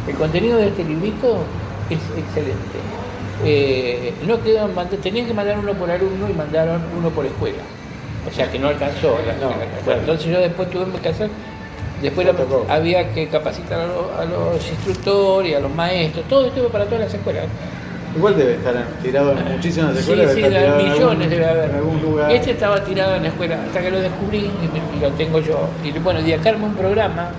[0.08, 1.36] El contenido de este librito
[1.90, 2.78] es excelente.
[3.44, 7.62] Eh, no quedó, mand- tenían que mandar uno por alumno y mandaron uno por escuela.
[8.26, 9.18] O sea que no alcanzó.
[9.26, 9.52] la- No,
[9.86, 9.98] la-.
[9.98, 11.28] Entonces yo después tuve que hacer
[12.00, 16.66] Después la- había que capacitar a, los- a los instructores a los maestros, todo esto
[16.68, 17.44] para todas las escuelas.
[18.16, 20.32] Igual debe estar tirado en muchísimas Sí, escuelas.
[20.32, 21.70] sí, estar de en millones algún- debe haber.
[21.70, 22.30] En algún lugar.
[22.30, 25.38] Este estaba tirado en la escuela hasta que lo descubrí y, me- y lo tengo
[25.40, 25.68] yo.
[25.82, 27.30] Y bueno, y acá armé un programa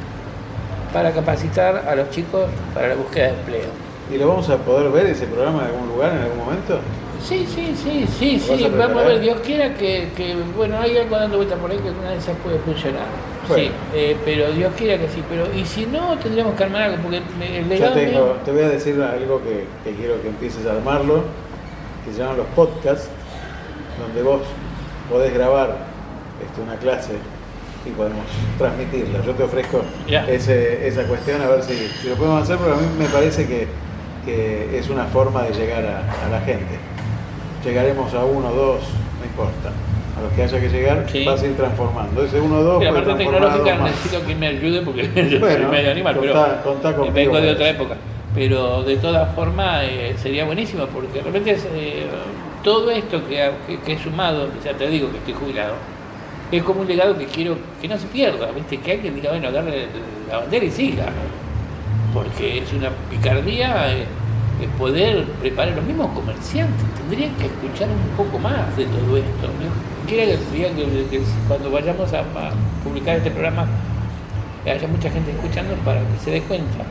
[0.96, 3.70] para capacitar a los chicos para la búsqueda de empleo.
[4.10, 6.80] ¿Y lo vamos a poder ver ese programa en algún lugar, en algún momento?
[7.22, 8.66] Sí, sí, sí, sí, ¿Lo vas sí.
[8.66, 11.80] a Vamos a ver, Dios quiera que, que, bueno, hay algo dando vuelta por ahí
[11.80, 13.08] que una de esas puede funcionar.
[13.50, 13.64] Bueno.
[13.64, 15.22] Sí, eh, pero Dios quiera que sí.
[15.30, 18.52] Pero, y si no, tendríamos que armar algo, porque el Yo legado tengo, mío- te
[18.52, 21.24] voy a decir algo que, que quiero que empieces a armarlo,
[22.06, 23.10] que se llaman los podcasts,
[24.02, 24.42] donde vos
[25.12, 25.76] podés grabar
[26.42, 27.14] este, una clase
[27.86, 28.26] y podemos
[28.58, 29.24] transmitirla.
[29.26, 30.26] Yo te ofrezco Ya.
[30.28, 33.48] ese- esa cuestión a ver si, si lo podemos hacer, porque a mí me parece
[33.48, 33.68] que,
[34.26, 36.78] que es una forma de llegar a, a la gente.
[37.64, 38.80] Llegaremos a uno, dos,
[39.20, 39.72] no importa.
[40.18, 41.26] A los que haya que llegar, Sí.
[41.26, 42.24] vas a ir transformando.
[42.24, 45.72] Ese uno o dos la parte tecnológica necesito que me ayude porque yo Bueno, soy
[45.72, 47.96] medio animal, contá- pero contá conmigo vengo de otra época.
[48.34, 52.06] Pero de todas formas eh, sería buenísimo porque de repente es, eh,
[52.64, 55.74] todo esto que, que, que he sumado, ya te digo que estoy jubilado,
[56.52, 58.78] es como un legado que quiero que no se pierda, ¿viste?
[58.78, 59.88] que alguien diga, bueno, agarre
[60.30, 61.06] la bandera y siga.
[62.14, 64.06] Porque es una picardía eh,
[64.78, 69.48] poder preparar los mismos comerciantes, tendrían que escuchar un poco más de todo esto.
[69.48, 70.08] ¿no?
[70.08, 70.40] Quiero
[71.10, 72.24] que, cuando vayamos a,
[72.84, 73.66] publicar este programa
[74.66, 76.86] haya mucha gente escuchando para que se dé cuenta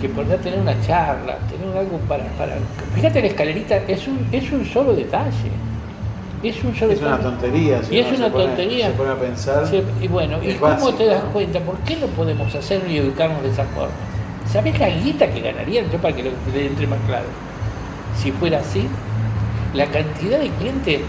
[0.00, 2.56] que poder tener una charla, tener algo para, para...
[2.94, 5.50] Fíjate la escalerita, es un, es un solo detalle.
[6.42, 7.82] Es un solo Es una tontería.
[7.82, 8.86] si Y es una se pone- tontería.
[8.86, 9.64] Se pone a pensar.
[10.00, 11.30] Y bueno, ¿y cómo básico, te das ¿no?
[11.32, 11.58] cuenta?
[11.60, 13.92] ¿Por qué no podemos hacerlo y educarnos de esa forma?
[14.50, 15.90] ¿Sabés la guita que ganarían?
[15.90, 17.26] Yo para que lo le entre más claro.
[18.16, 18.86] Si fuera así,
[19.74, 21.00] la cantidad de clientes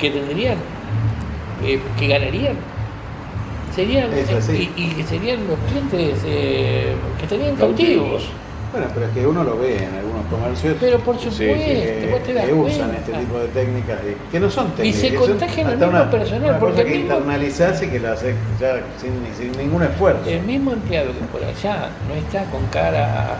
[0.00, 0.56] que tendrían,
[1.64, 2.56] eh, que ganarían,
[3.74, 4.70] serían así.
[4.76, 8.04] y, que serían los clientes eh, que estarían Cautivos.
[8.08, 8.22] cautivos.
[8.72, 12.22] Bueno, pero es que uno lo ve en algunos comercios Pero por supuesto, que, vos
[12.22, 15.00] te das que usan este tipo de técnicas y- que no son Y técnicas.
[15.00, 17.82] se que son contagian al mismo una, personal, una porque cosa el que mismo- internalizás
[17.82, 20.28] y que lo haces ya sin, sin ningún esfuerzo.
[20.28, 23.36] El mismo empleado que por allá no está con cara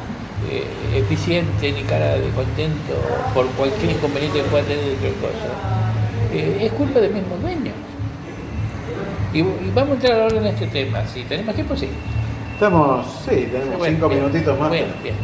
[0.51, 0.65] eh,
[0.99, 2.95] eficiente ni cara de contento
[3.35, 5.51] por cualquier inconveniente que pueda tener de cosa,
[6.33, 7.73] eh, es culpa del mismo dueño.
[9.33, 11.03] Y, y vamos a entrar ahora en este tema.
[11.13, 11.89] Si tenemos tiempo, sí.
[12.55, 14.69] Estamos, sí, tenemos Bueno, cinco bien, minutitos más.
[14.69, 15.15] Bueno, bien.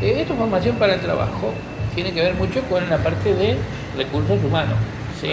[0.00, 1.52] Esta formación para el trabajo
[1.94, 3.56] tiene que ver mucho con la parte de
[3.96, 4.76] recursos humanos.
[5.20, 5.32] ¿sí?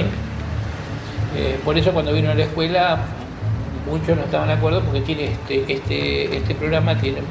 [1.35, 2.99] Eh, por eso cuando vino a la escuela
[3.89, 7.23] muchos no estaban de acuerdo porque tiene este, este, este programa tiene eh,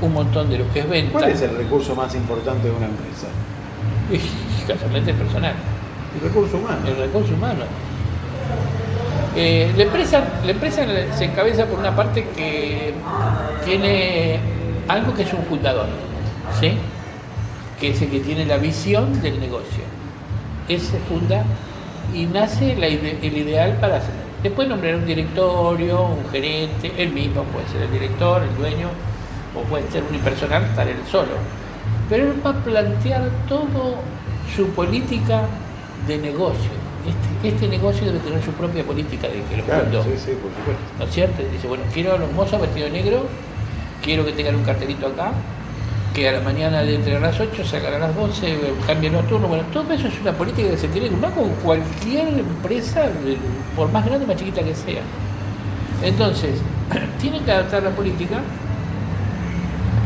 [0.00, 2.86] un montón de lo que es venta ¿Cuál es el recurso más importante de una
[2.86, 3.26] empresa?
[4.12, 5.54] y casualmente el personal.
[6.14, 6.78] El recurso humano.
[6.86, 7.64] el recurso humano.
[9.36, 12.92] Eh, la, empresa, la empresa se encabeza por una parte que
[13.64, 14.38] tiene
[14.88, 15.86] algo que es un fundador,
[16.60, 16.72] ¿sí?
[17.80, 19.82] que es el que tiene la visión del negocio.
[20.68, 21.44] Ese funda
[22.14, 24.14] y nace la ide- el ideal para hacer.
[24.42, 28.88] Después nombrar un directorio, un gerente, él mismo puede ser el director, el dueño,
[29.56, 31.32] o puede ser unipersonal, estar él solo.
[32.08, 33.96] Pero él va a plantear todo
[34.54, 35.42] su política
[36.06, 36.70] de negocio.
[37.06, 40.02] Este, este negocio debe tener su propia política de que lo Claro, fundó.
[40.04, 40.82] sí, sí, por supuesto.
[40.98, 41.42] ¿No es cierto?
[41.52, 43.26] Dice, bueno, quiero a los mozos vestidos de negro,
[44.04, 45.32] quiero que tengan un cartelito acá,
[46.12, 49.26] que a la mañana de entre las 8 salgan a las 12, eh, cambien los
[49.26, 49.48] turnos.
[49.48, 53.08] Bueno, todo eso es una política que se tiene que con cualquier empresa,
[53.74, 55.02] por más grande o más chiquita que sea.
[56.02, 56.60] Entonces,
[57.20, 58.40] tienen que adaptar la política,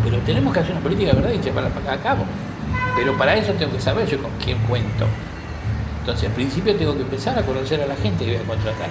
[0.05, 2.25] pero tenemos que hacer una política verdad y llevarla a cabo.
[2.97, 5.07] Pero para eso tengo que saber yo con quién cuento.
[6.01, 8.89] Entonces, al principio tengo que empezar a conocer a la gente que voy a contratar.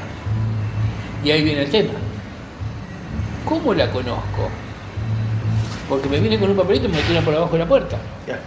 [1.23, 1.93] Y ahí viene el tema.
[3.43, 4.49] ¿Cómo la conozco?
[5.89, 7.97] Porque me viene con un papelito y me lo tiran por abajo de la puerta.
[8.27, 8.39] Ya,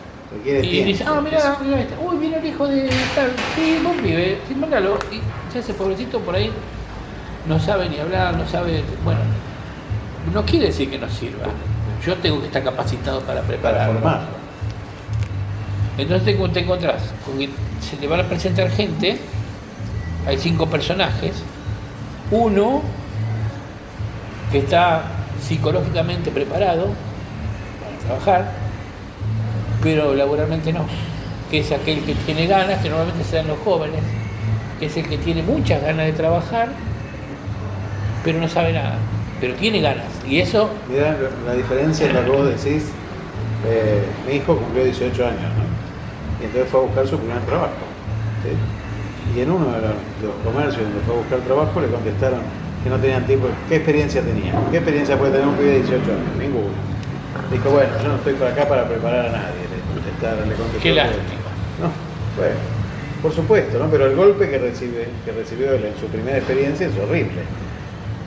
[0.44, 1.98] Y dice, ah, mira, mira esta.
[2.00, 3.32] Uy, viene el hijo de tal.
[3.56, 4.98] Sí, vos vive, sí, mándalo.
[5.10, 5.16] Y
[5.52, 6.50] ya ese pobrecito por ahí
[7.46, 8.82] no sabe ni hablar, no sabe.
[9.04, 9.20] Bueno,
[10.32, 11.46] no quiere decir que no sirva.
[12.04, 13.94] Yo tengo que estar capacitado para para prepararlo.
[13.94, 14.20] formar.
[15.98, 17.48] Entonces te, te encontrás con que
[17.80, 19.18] se te van a presentar gente,
[20.26, 21.42] hay cinco personajes,
[22.30, 22.82] uno
[24.52, 25.02] que está
[25.42, 27.09] psicológicamente preparado para
[28.10, 28.50] trabajar,
[29.82, 30.84] pero laboralmente no,
[31.50, 34.00] que es aquel que tiene ganas, que normalmente se dan los jóvenes,
[34.78, 36.68] que es el que tiene muchas ganas de trabajar,
[38.24, 38.98] pero no sabe nada,
[39.40, 42.86] pero tiene ganas, y eso Mirá la diferencia en la que vos decís.
[43.66, 45.70] eh, mi hijo cumplió 18 años, ¿no?
[46.40, 47.84] Y entonces fue a buscar su primer trabajo.
[49.36, 52.40] Y en uno de los, comercios donde fue a buscar trabajo le contestaron,
[52.82, 53.48] que no tenían tiempo.
[53.68, 54.56] ¿Qué experiencia tenían?
[54.70, 56.36] ¿Qué experiencia puede tener un pibe de 18 años?
[56.38, 56.90] Ninguna.
[57.50, 59.64] Dijo, bueno, yo no estoy por acá para preparar a nadie.
[59.70, 61.22] Le, le contestó Qué lástima.
[61.80, 61.88] No,
[62.36, 62.54] bueno,
[63.22, 63.90] por supuesto, ¿no?
[63.90, 67.42] Pero el golpe que recibe, que recibió él en su primera experiencia es horrible.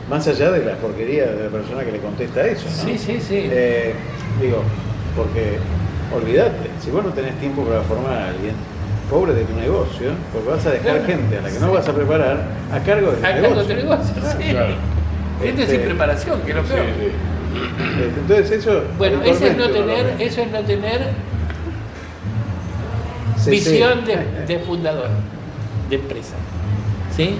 [0.09, 2.71] Más allá de la porquería de la persona que le contesta eso, ¿no?
[2.83, 3.47] Sí, sí, sí.
[3.49, 3.93] Eh,
[4.41, 4.61] digo,
[5.15, 5.57] porque
[6.13, 8.53] olvídate, si vos no tenés tiempo para formar a alguien,
[9.09, 11.05] pobre de tu negocio, porque vas a dejar Claro.
[11.05, 12.37] gente a la que no vas a preparar
[12.73, 14.49] a cargo de tu A cargo de tu negocio, sí.
[14.49, 14.73] Claro.
[15.41, 16.85] Gente Este- sin preparación, que es lo Sí, peor.
[16.85, 17.05] sí.
[17.05, 17.11] Eh,
[18.19, 18.83] Entonces eso...
[18.97, 21.01] Bueno, eso es no tener, eso es no tener
[23.37, 24.11] Sí, visión sí.
[24.13, 25.09] de, de fundador,
[25.89, 26.35] de empresa.
[27.15, 27.35] ¿Sí?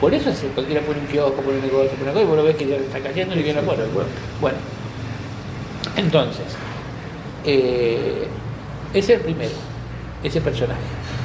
[0.00, 2.36] Por eso si cualquiera pone un kiosco, pone un negocio, pone una cosa, y vos
[2.36, 3.84] lo ves que ya está cayendo y viene la puerta.
[4.40, 4.58] Bueno,
[5.96, 6.44] entonces,
[7.44, 8.26] eh,
[8.92, 9.52] ese es el primero,
[10.22, 10.80] ese personaje.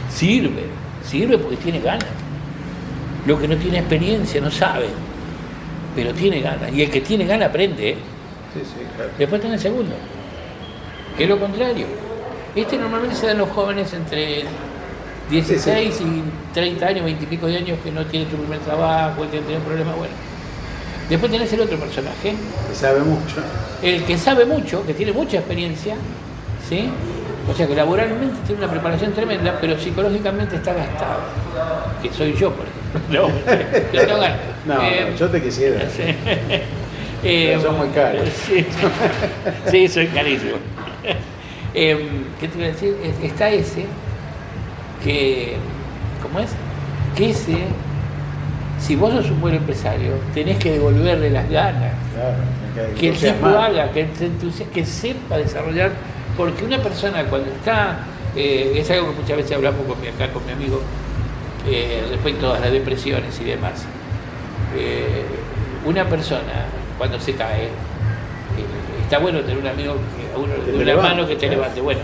[0.09, 0.63] Sirve,
[1.03, 2.05] sirve porque tiene ganas.
[3.25, 4.87] Lo que no tiene experiencia no sabe,
[5.95, 6.71] pero tiene ganas.
[6.71, 7.89] Y el que tiene ganas aprende.
[7.89, 7.97] ¿eh?
[8.53, 9.11] Sí, sí, claro.
[9.17, 9.95] Después tenés el segundo,
[11.17, 11.85] que es lo contrario.
[12.55, 14.43] Este normalmente se da en los jóvenes entre
[15.29, 19.21] 16 y 30 años, 20 y pico de años que no tienen su primer trabajo,
[19.29, 19.95] que tienen problemas.
[19.95, 20.13] Bueno.
[21.09, 22.33] Después tenés el otro personaje,
[22.69, 23.35] Que sabe mucho.
[23.81, 25.95] el que sabe mucho, que tiene mucha experiencia,
[26.67, 26.89] ¿sí?
[27.49, 31.19] O sea que laboralmente tiene una preparación tremenda, pero psicológicamente está gastado.
[32.01, 33.29] Que soy yo, por ejemplo.
[34.65, 35.79] No, yo Eh, no, yo te quisiera.
[37.23, 38.23] Eh, Pero son muy caros.
[38.47, 38.65] Sí,
[39.69, 40.53] sí soy carísimo.
[41.75, 41.97] Eh,
[42.39, 42.95] ¿Qué te iba a decir?
[43.03, 43.85] Es- Está ese
[45.03, 45.53] que,
[46.21, 46.49] ¿cómo es?
[47.15, 47.57] Que ese,
[48.79, 51.93] si vos sos un buen empresario, tenés que devolverle las ganas.
[52.15, 52.37] Claro,
[52.93, 54.07] me Que el tipo haga, que,
[54.73, 55.91] que sepa desarrollar,
[56.35, 57.99] porque una persona cuando está,
[58.35, 60.81] eh, es algo que muchas veces hablamos con mi, acá con mi amigo,
[61.67, 63.85] eh, respecto a las depresiones y demás.
[64.75, 65.23] Eh,
[65.85, 66.65] una persona
[66.99, 67.69] cuando se cae, eh,
[69.01, 71.33] está bueno tener un amigo que uno Que le dé te una levante, mano que
[71.35, 71.55] te claro.
[71.55, 71.99] levante, bueno,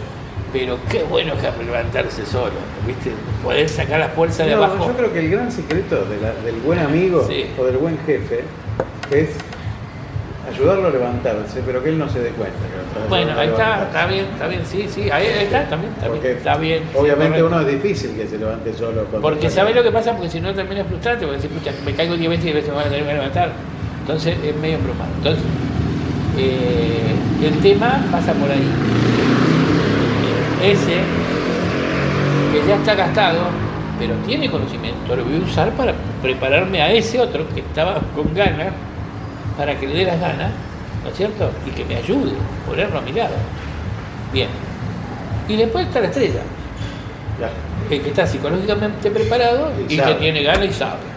[0.52, 2.54] pero qué bueno que es levantarse solo,
[2.88, 3.12] ¿viste?
[3.44, 4.88] Poder sacar las fuerzas de abajo.
[4.88, 7.46] yo creo que el gran secreto de la- del buen amigo Sí.
[7.60, 8.44] o del buen jefe
[9.12, 9.30] es
[10.52, 12.56] ayudarlo a levantarse, pero que él no se dé cuenta.
[12.58, 16.16] que Bueno, ahí está, está bien, está bien, sí, sí, ahí está, también, está bien,
[16.22, 16.84] Porque está bien.
[16.96, 19.04] Obviamente uno es difícil que se levante solo.
[19.22, 20.14] Porque ¿sabes lo que pasa?
[20.14, 22.76] Porque si no termina frustrante, porque pucha, me caigo 10 veces y 10 veces me
[22.78, 23.50] van a tener que levantar.
[24.06, 25.06] Entonces es medio broma.
[25.18, 25.44] Entonces,
[26.38, 28.70] eh, el tema pasa por ahí.
[30.64, 30.98] Ese,
[32.52, 33.42] que ya está gastado,
[34.00, 38.34] pero tiene conocimiento, lo voy a usar para prepararme a ese otro que estaba con
[38.34, 38.74] ganas,
[39.58, 40.52] para que le dé las ganas,
[41.04, 41.52] ¿no es cierto?
[41.68, 42.32] Y que me ayude,
[42.68, 43.36] ponerlo a mi lado.
[44.34, 44.50] Bien.
[45.48, 46.42] Y después está la estrella
[47.90, 51.15] el que está psicológicamente preparado Y que tiene ganas y sabe.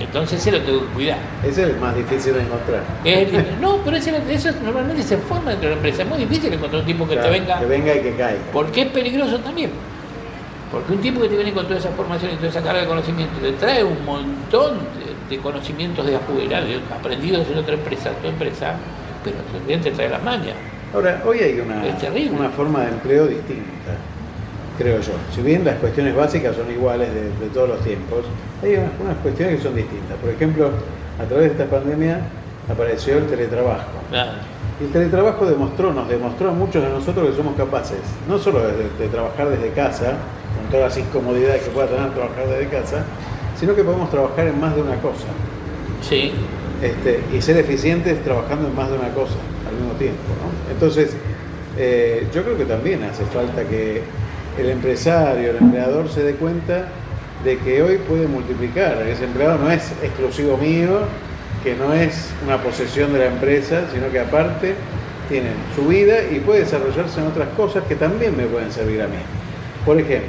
[0.00, 1.18] Entonces se lo tengo que cuidar.
[1.42, 2.82] Ese es el más difícil de encontrar.
[3.04, 6.02] El- no, pero ese- eso normalmente se forma dentro de la empresa.
[6.02, 8.40] Es muy difícil encontrar un tipo que Claro, te venga, Que venga y que caiga.
[8.52, 9.70] porque es peligroso también.
[10.72, 12.86] Porque un tipo que te viene con toda esa formación y toda esa carga de
[12.86, 14.78] conocimiento, te trae un montón
[15.28, 18.74] de, de conocimientos de afuera, de, aprendidos en otra empresa, tu empresa,
[19.22, 20.54] pero también te trae las mañas.
[20.94, 21.82] Ahora, hoy hay una,
[22.38, 23.92] una forma de empleo distinta,
[24.78, 25.12] creo yo.
[25.34, 28.24] Si bien las cuestiones básicas son iguales de, de todos los tiempos,
[28.62, 30.16] hay unas, unas cuestiones que son distintas.
[30.18, 30.70] Por ejemplo,
[31.20, 32.20] a través de esta pandemia
[32.70, 33.90] apareció el teletrabajo.
[34.10, 34.32] Claro.
[34.80, 38.60] Y el teletrabajo demostró, nos demostró a muchos de nosotros que somos capaces, no solo
[38.60, 40.14] de, de trabajar desde casa,
[40.56, 43.04] con todas las incomodidades que pueda tener trabajar desde casa,
[43.58, 45.26] sino que podemos trabajar en más de una cosa.
[46.00, 46.32] Sí,
[46.82, 49.34] Este, y ser eficientes trabajando en más de una cosa
[49.68, 50.18] al mismo tiempo.
[50.42, 50.72] ¿no?
[50.72, 51.14] Entonces,
[51.78, 54.02] eh, yo creo que también hace falta que
[54.58, 56.86] el empresario, el empleador se dé cuenta
[57.44, 59.02] de que hoy puede multiplicar.
[59.08, 61.00] Ese empleado no es exclusivo mío,
[61.64, 64.74] que no es una posesión de la empresa, sino que aparte
[65.28, 69.06] tiene su vida y puede desarrollarse en otras cosas que también me pueden servir a
[69.06, 69.16] mí.
[69.84, 70.28] Por ejemplo,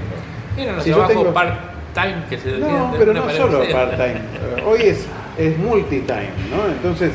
[0.84, 4.22] Si yo tengo- part-time que se no, pero no solo part-time.
[4.66, 5.06] Hoy es,
[5.38, 6.72] es multi-time, ¿no?
[6.72, 7.12] Entonces,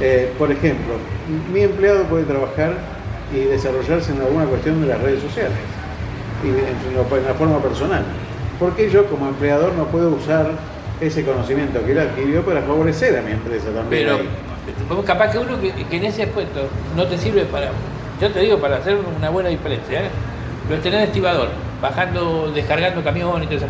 [0.00, 0.94] eh, por ejemplo,
[1.52, 2.74] mi empleado puede trabajar
[3.34, 5.52] y desarrollarse en alguna cuestión de las redes sociales
[6.42, 8.02] y en, la forma personal.
[8.58, 10.52] Porque yo como empleador no puedo usar
[11.00, 14.06] ese conocimiento que él adquirió para favorecer a mi empresa también.
[14.06, 15.04] Pero ahí.
[15.04, 17.70] capaz que uno que, que en ese puesto no te sirve para,
[18.20, 20.10] yo te digo, para hacer una buena diferencia, ¿eh?
[20.70, 21.48] lo tenés de estibador,
[21.80, 23.66] bajando, descargando camiones y todo eso.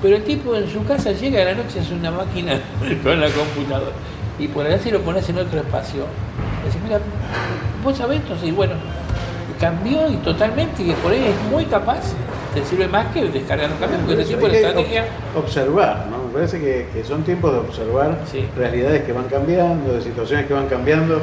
[0.00, 2.60] Pero el tipo en su casa llega a la noche, es una máquina
[3.02, 3.92] con la computadora.
[4.38, 6.04] Y por allá si lo pones en otro espacio,
[6.64, 7.00] decís, mira,
[7.82, 8.74] vos sabés, entonces, y bueno,
[9.60, 12.00] cambió y totalmente, y por ahí es muy capaz,
[12.54, 15.04] te sirve más que descargar un camión, porque Hay la que estrategia.
[15.34, 16.18] ob- observar, ¿no?
[16.28, 18.46] Me parece que, que son tiempos de observar Sí.
[18.56, 21.20] realidades que van cambiando, de situaciones que van cambiando.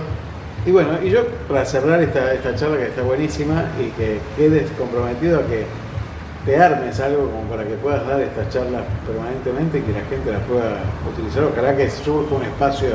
[0.65, 4.69] Y bueno, y yo para cerrar esta, esta charla que está buenísima y que quedes
[4.77, 5.65] comprometido a que
[6.45, 10.31] te armes algo como para que puedas dar estas charlas permanentemente y que la gente
[10.31, 10.77] las pueda
[11.11, 11.43] utilizar.
[11.43, 12.89] Ojalá que surja un espacio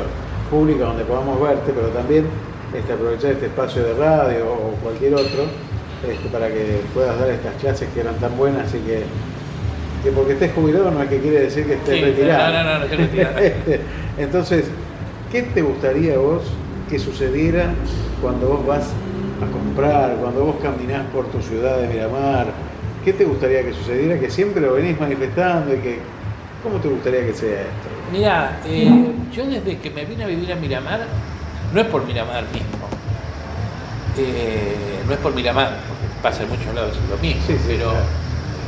[0.49, 2.25] público donde podamos verte, pero también
[2.75, 5.45] este, aprovechar este espacio de radio o cualquier otro
[6.07, 9.03] este, para que puedas dar estas clases que eran tan buenas y que,
[10.03, 12.53] que porque estés jubilado no es que quiere decir que estés Sí, retirado.
[12.53, 13.37] no, no, no, retirado.
[13.39, 13.79] Este,
[14.17, 14.65] Entonces,
[15.31, 16.43] ¿qué te gustaría vos
[16.89, 17.73] que sucediera
[18.21, 18.89] cuando vos vas
[19.41, 22.47] a comprar, cuando vos caminás por tu ciudad de Miramar?
[23.05, 24.19] ¿Qué te gustaría que sucediera?
[24.19, 25.99] Que siempre lo venís manifestando y que...
[26.63, 27.89] ¿Cómo te gustaría que sea esto?
[28.11, 28.87] Mira, eh,
[29.33, 30.99] yo desde que me vine a vivir a Miramar,
[31.73, 32.87] no es por Miramar mismo,
[34.17, 37.91] eh, no es por Miramar, porque pasa en muchos lados lo mismo, Sí, sí, pero
[37.91, 38.05] claro.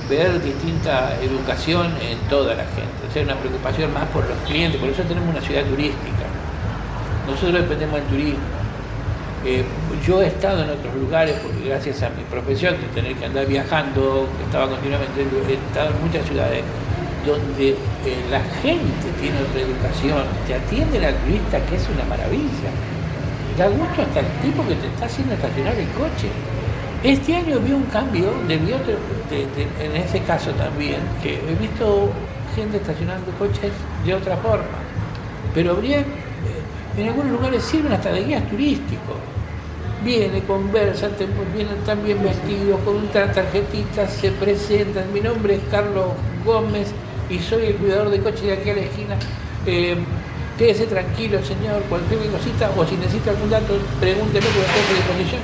[0.09, 4.79] ver distinta educación en toda la gente, o sea, una preocupación más por los clientes,
[4.79, 6.25] por eso tenemos una ciudad turística.
[7.27, 8.43] Nosotros dependemos del turismo.
[9.45, 9.63] Eh,
[10.05, 13.45] yo he estado en otros lugares, porque gracias a mi profesión de tener que andar
[13.45, 16.63] viajando, que estaba continuamente, he estado en muchas ciudades
[17.25, 17.75] donde eh,
[18.29, 22.71] la gente tiene otra educación, te atiende al turista, que es una maravilla.
[23.57, 26.29] Da gusto hasta el tipo que te está haciendo estacionar el coche.
[27.03, 32.09] Este año vi un cambio, de, mi en ese caso también, que he visto
[32.55, 33.71] gente estacionando coches
[34.05, 34.79] de otra forma.
[35.53, 36.05] Pero habría, eh,
[36.97, 39.17] en algunos lugares sirven hasta de guías turísticos.
[40.03, 41.09] Viene, conversa,
[41.53, 45.13] vienen tan bien vestidos, con una tarjetita, se presentan.
[45.13, 46.07] Mi nombre es Carlos
[46.43, 46.91] Gómez
[47.29, 49.15] y soy el cuidador de coches de aquí a la esquina.
[49.65, 49.95] Eh,
[50.57, 55.41] quédese tranquilo, señor, cualquier cosita, o si necesita algún dato, pregúnteme que estoy a disposición.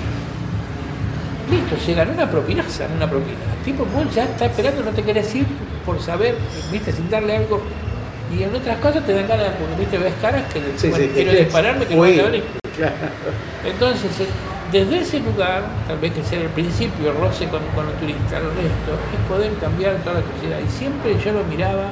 [1.49, 3.38] Listo, se ganó una propinaza, una propina.
[3.57, 5.47] El tipo vos ya está esperando, no te querés ir
[5.86, 6.36] por saber,
[6.72, 7.62] viste, sin darle algo.
[8.32, 11.12] Y en otras cosas te dan ganas, porque viste, ves caras que Sí, bueno, sí,
[11.16, 12.24] quiero dispararme, que no voy a
[12.78, 12.93] claro.
[13.66, 14.28] Entonces, eh,
[14.72, 18.34] desde ese lugar, tal vez que sea el principio, el roce con, con los turistas,
[18.34, 20.60] el resto, es poder cambiar toda la sociedad.
[20.64, 21.89] Y siempre yo lo miraba,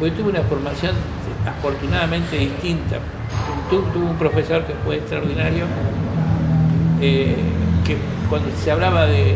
[0.00, 0.96] porque tuve una formación
[1.46, 2.96] afortunadamente distinta.
[3.70, 5.64] Tu- Tuve un profesor que fue extraordinario,
[7.00, 7.34] eh,
[7.84, 7.96] que
[8.28, 9.34] cuando se hablaba de,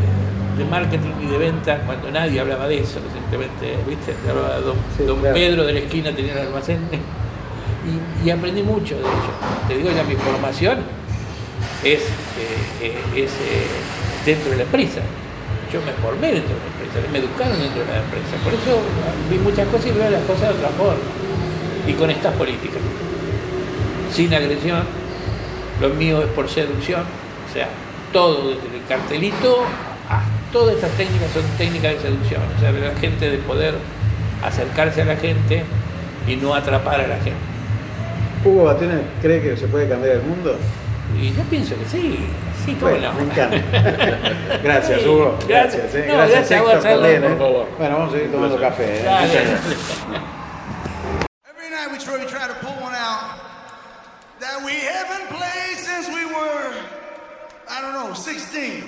[0.59, 4.15] de marketing y de venta, cuando nadie hablaba de eso, simplemente, ¿viste?
[4.25, 5.35] Se hablaba de don, Sí, don claro.
[5.35, 6.81] Pedro de la esquina tenía el almacén.
[7.87, 9.33] Y, y aprendí mucho de ello.
[9.69, 10.79] Te digo, ya mi formación
[11.85, 12.03] es, eh,
[12.83, 13.67] eh, es eh,
[14.25, 15.01] dentro de la empresa.
[15.73, 18.35] Yo me formé dentro de la empresa, me educaron dentro de la empresa.
[18.43, 18.79] Por eso
[19.31, 21.03] vi muchas cosas y veo las cosas de otra forma.
[21.87, 22.78] Y con estas políticas.
[24.12, 24.82] Sin agresión,
[25.80, 27.68] lo mío es por seducción, o sea,
[28.12, 29.59] todo desde el cartelito
[30.09, 30.22] a
[30.53, 33.74] todas estas técnicas son técnicas de seducción, o sea, de la gente de poder
[34.43, 35.64] acercarse a la gente
[36.26, 37.32] y no atrapar a la gente.
[38.45, 40.57] ¿Hugo Batena cree que se puede cambiar el mundo?
[41.20, 42.18] Y yo pienso que sí,
[42.64, 43.18] sí, cómo Bueno, no.
[43.18, 43.57] me encanta.
[44.62, 45.37] Gracias, Sí, Hugo.
[45.49, 45.82] gracias.
[45.82, 46.05] Gracias, eh.
[46.09, 47.37] No, gracias, gracias a vos, Héctor, también, por eh.
[47.39, 47.66] favor.
[47.78, 48.84] Bueno, vamos a seguir tomando café.
[49.01, 49.07] eh.
[57.77, 58.85] I don't know, 16.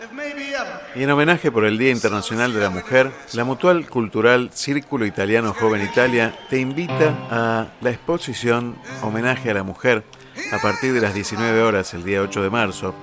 [0.00, 0.80] If maybe ever.
[0.94, 5.52] Y en homenaje por el Día Internacional de la Mujer, la Mutual Cultural Círculo Italiano
[5.52, 10.02] Joven Italia te invita a la exposición Homenaje a la Mujer
[10.50, 12.94] a partir de las 19 horas el día 8 de marzo.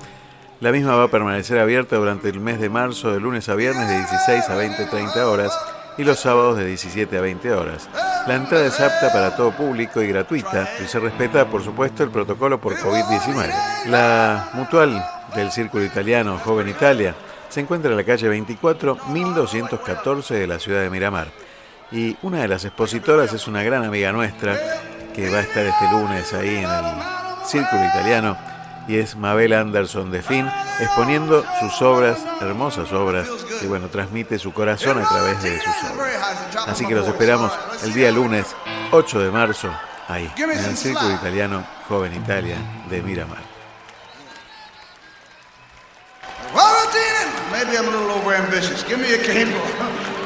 [0.62, 3.88] La misma va a permanecer abierta durante el mes de marzo de lunes a viernes
[3.88, 5.52] de 16 a 20-30 horas
[5.98, 7.90] y los sábados de 17 a 20 horas.
[8.28, 12.10] La entrada es apta para todo público y gratuita y se respeta, por supuesto, el
[12.10, 13.54] protocolo por COVID-19.
[13.88, 15.04] La mutual
[15.36, 17.16] del Círculo Italiano Joven Italia
[17.50, 21.28] se encuentra en la calle 24, 1214 de la ciudad de Miramar.
[21.92, 24.58] Y una de las expositoras es una gran amiga nuestra
[25.14, 28.55] que va a estar este lunes ahí en el Círculo Italiano
[28.88, 30.48] y es Mabel Anderson de Fin
[30.80, 33.28] exponiendo sus obras, hermosas obras,
[33.62, 36.68] y bueno, transmite su corazón a través de sus obras.
[36.68, 37.52] Así que los esperamos
[37.84, 38.56] el día lunes
[38.92, 39.70] 8 de marzo
[40.08, 42.58] ahí, en el Círculo Italiano Joven Italia
[42.90, 43.56] de Miramar.
[47.52, 48.84] Maybe I'm a little overambitious.
[48.84, 50.25] Give me a cable.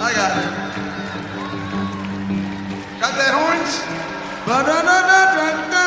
[0.00, 0.44] I got it.
[3.00, 3.82] Got that horns?
[4.46, 5.77] Ba-da-da-da-da-da.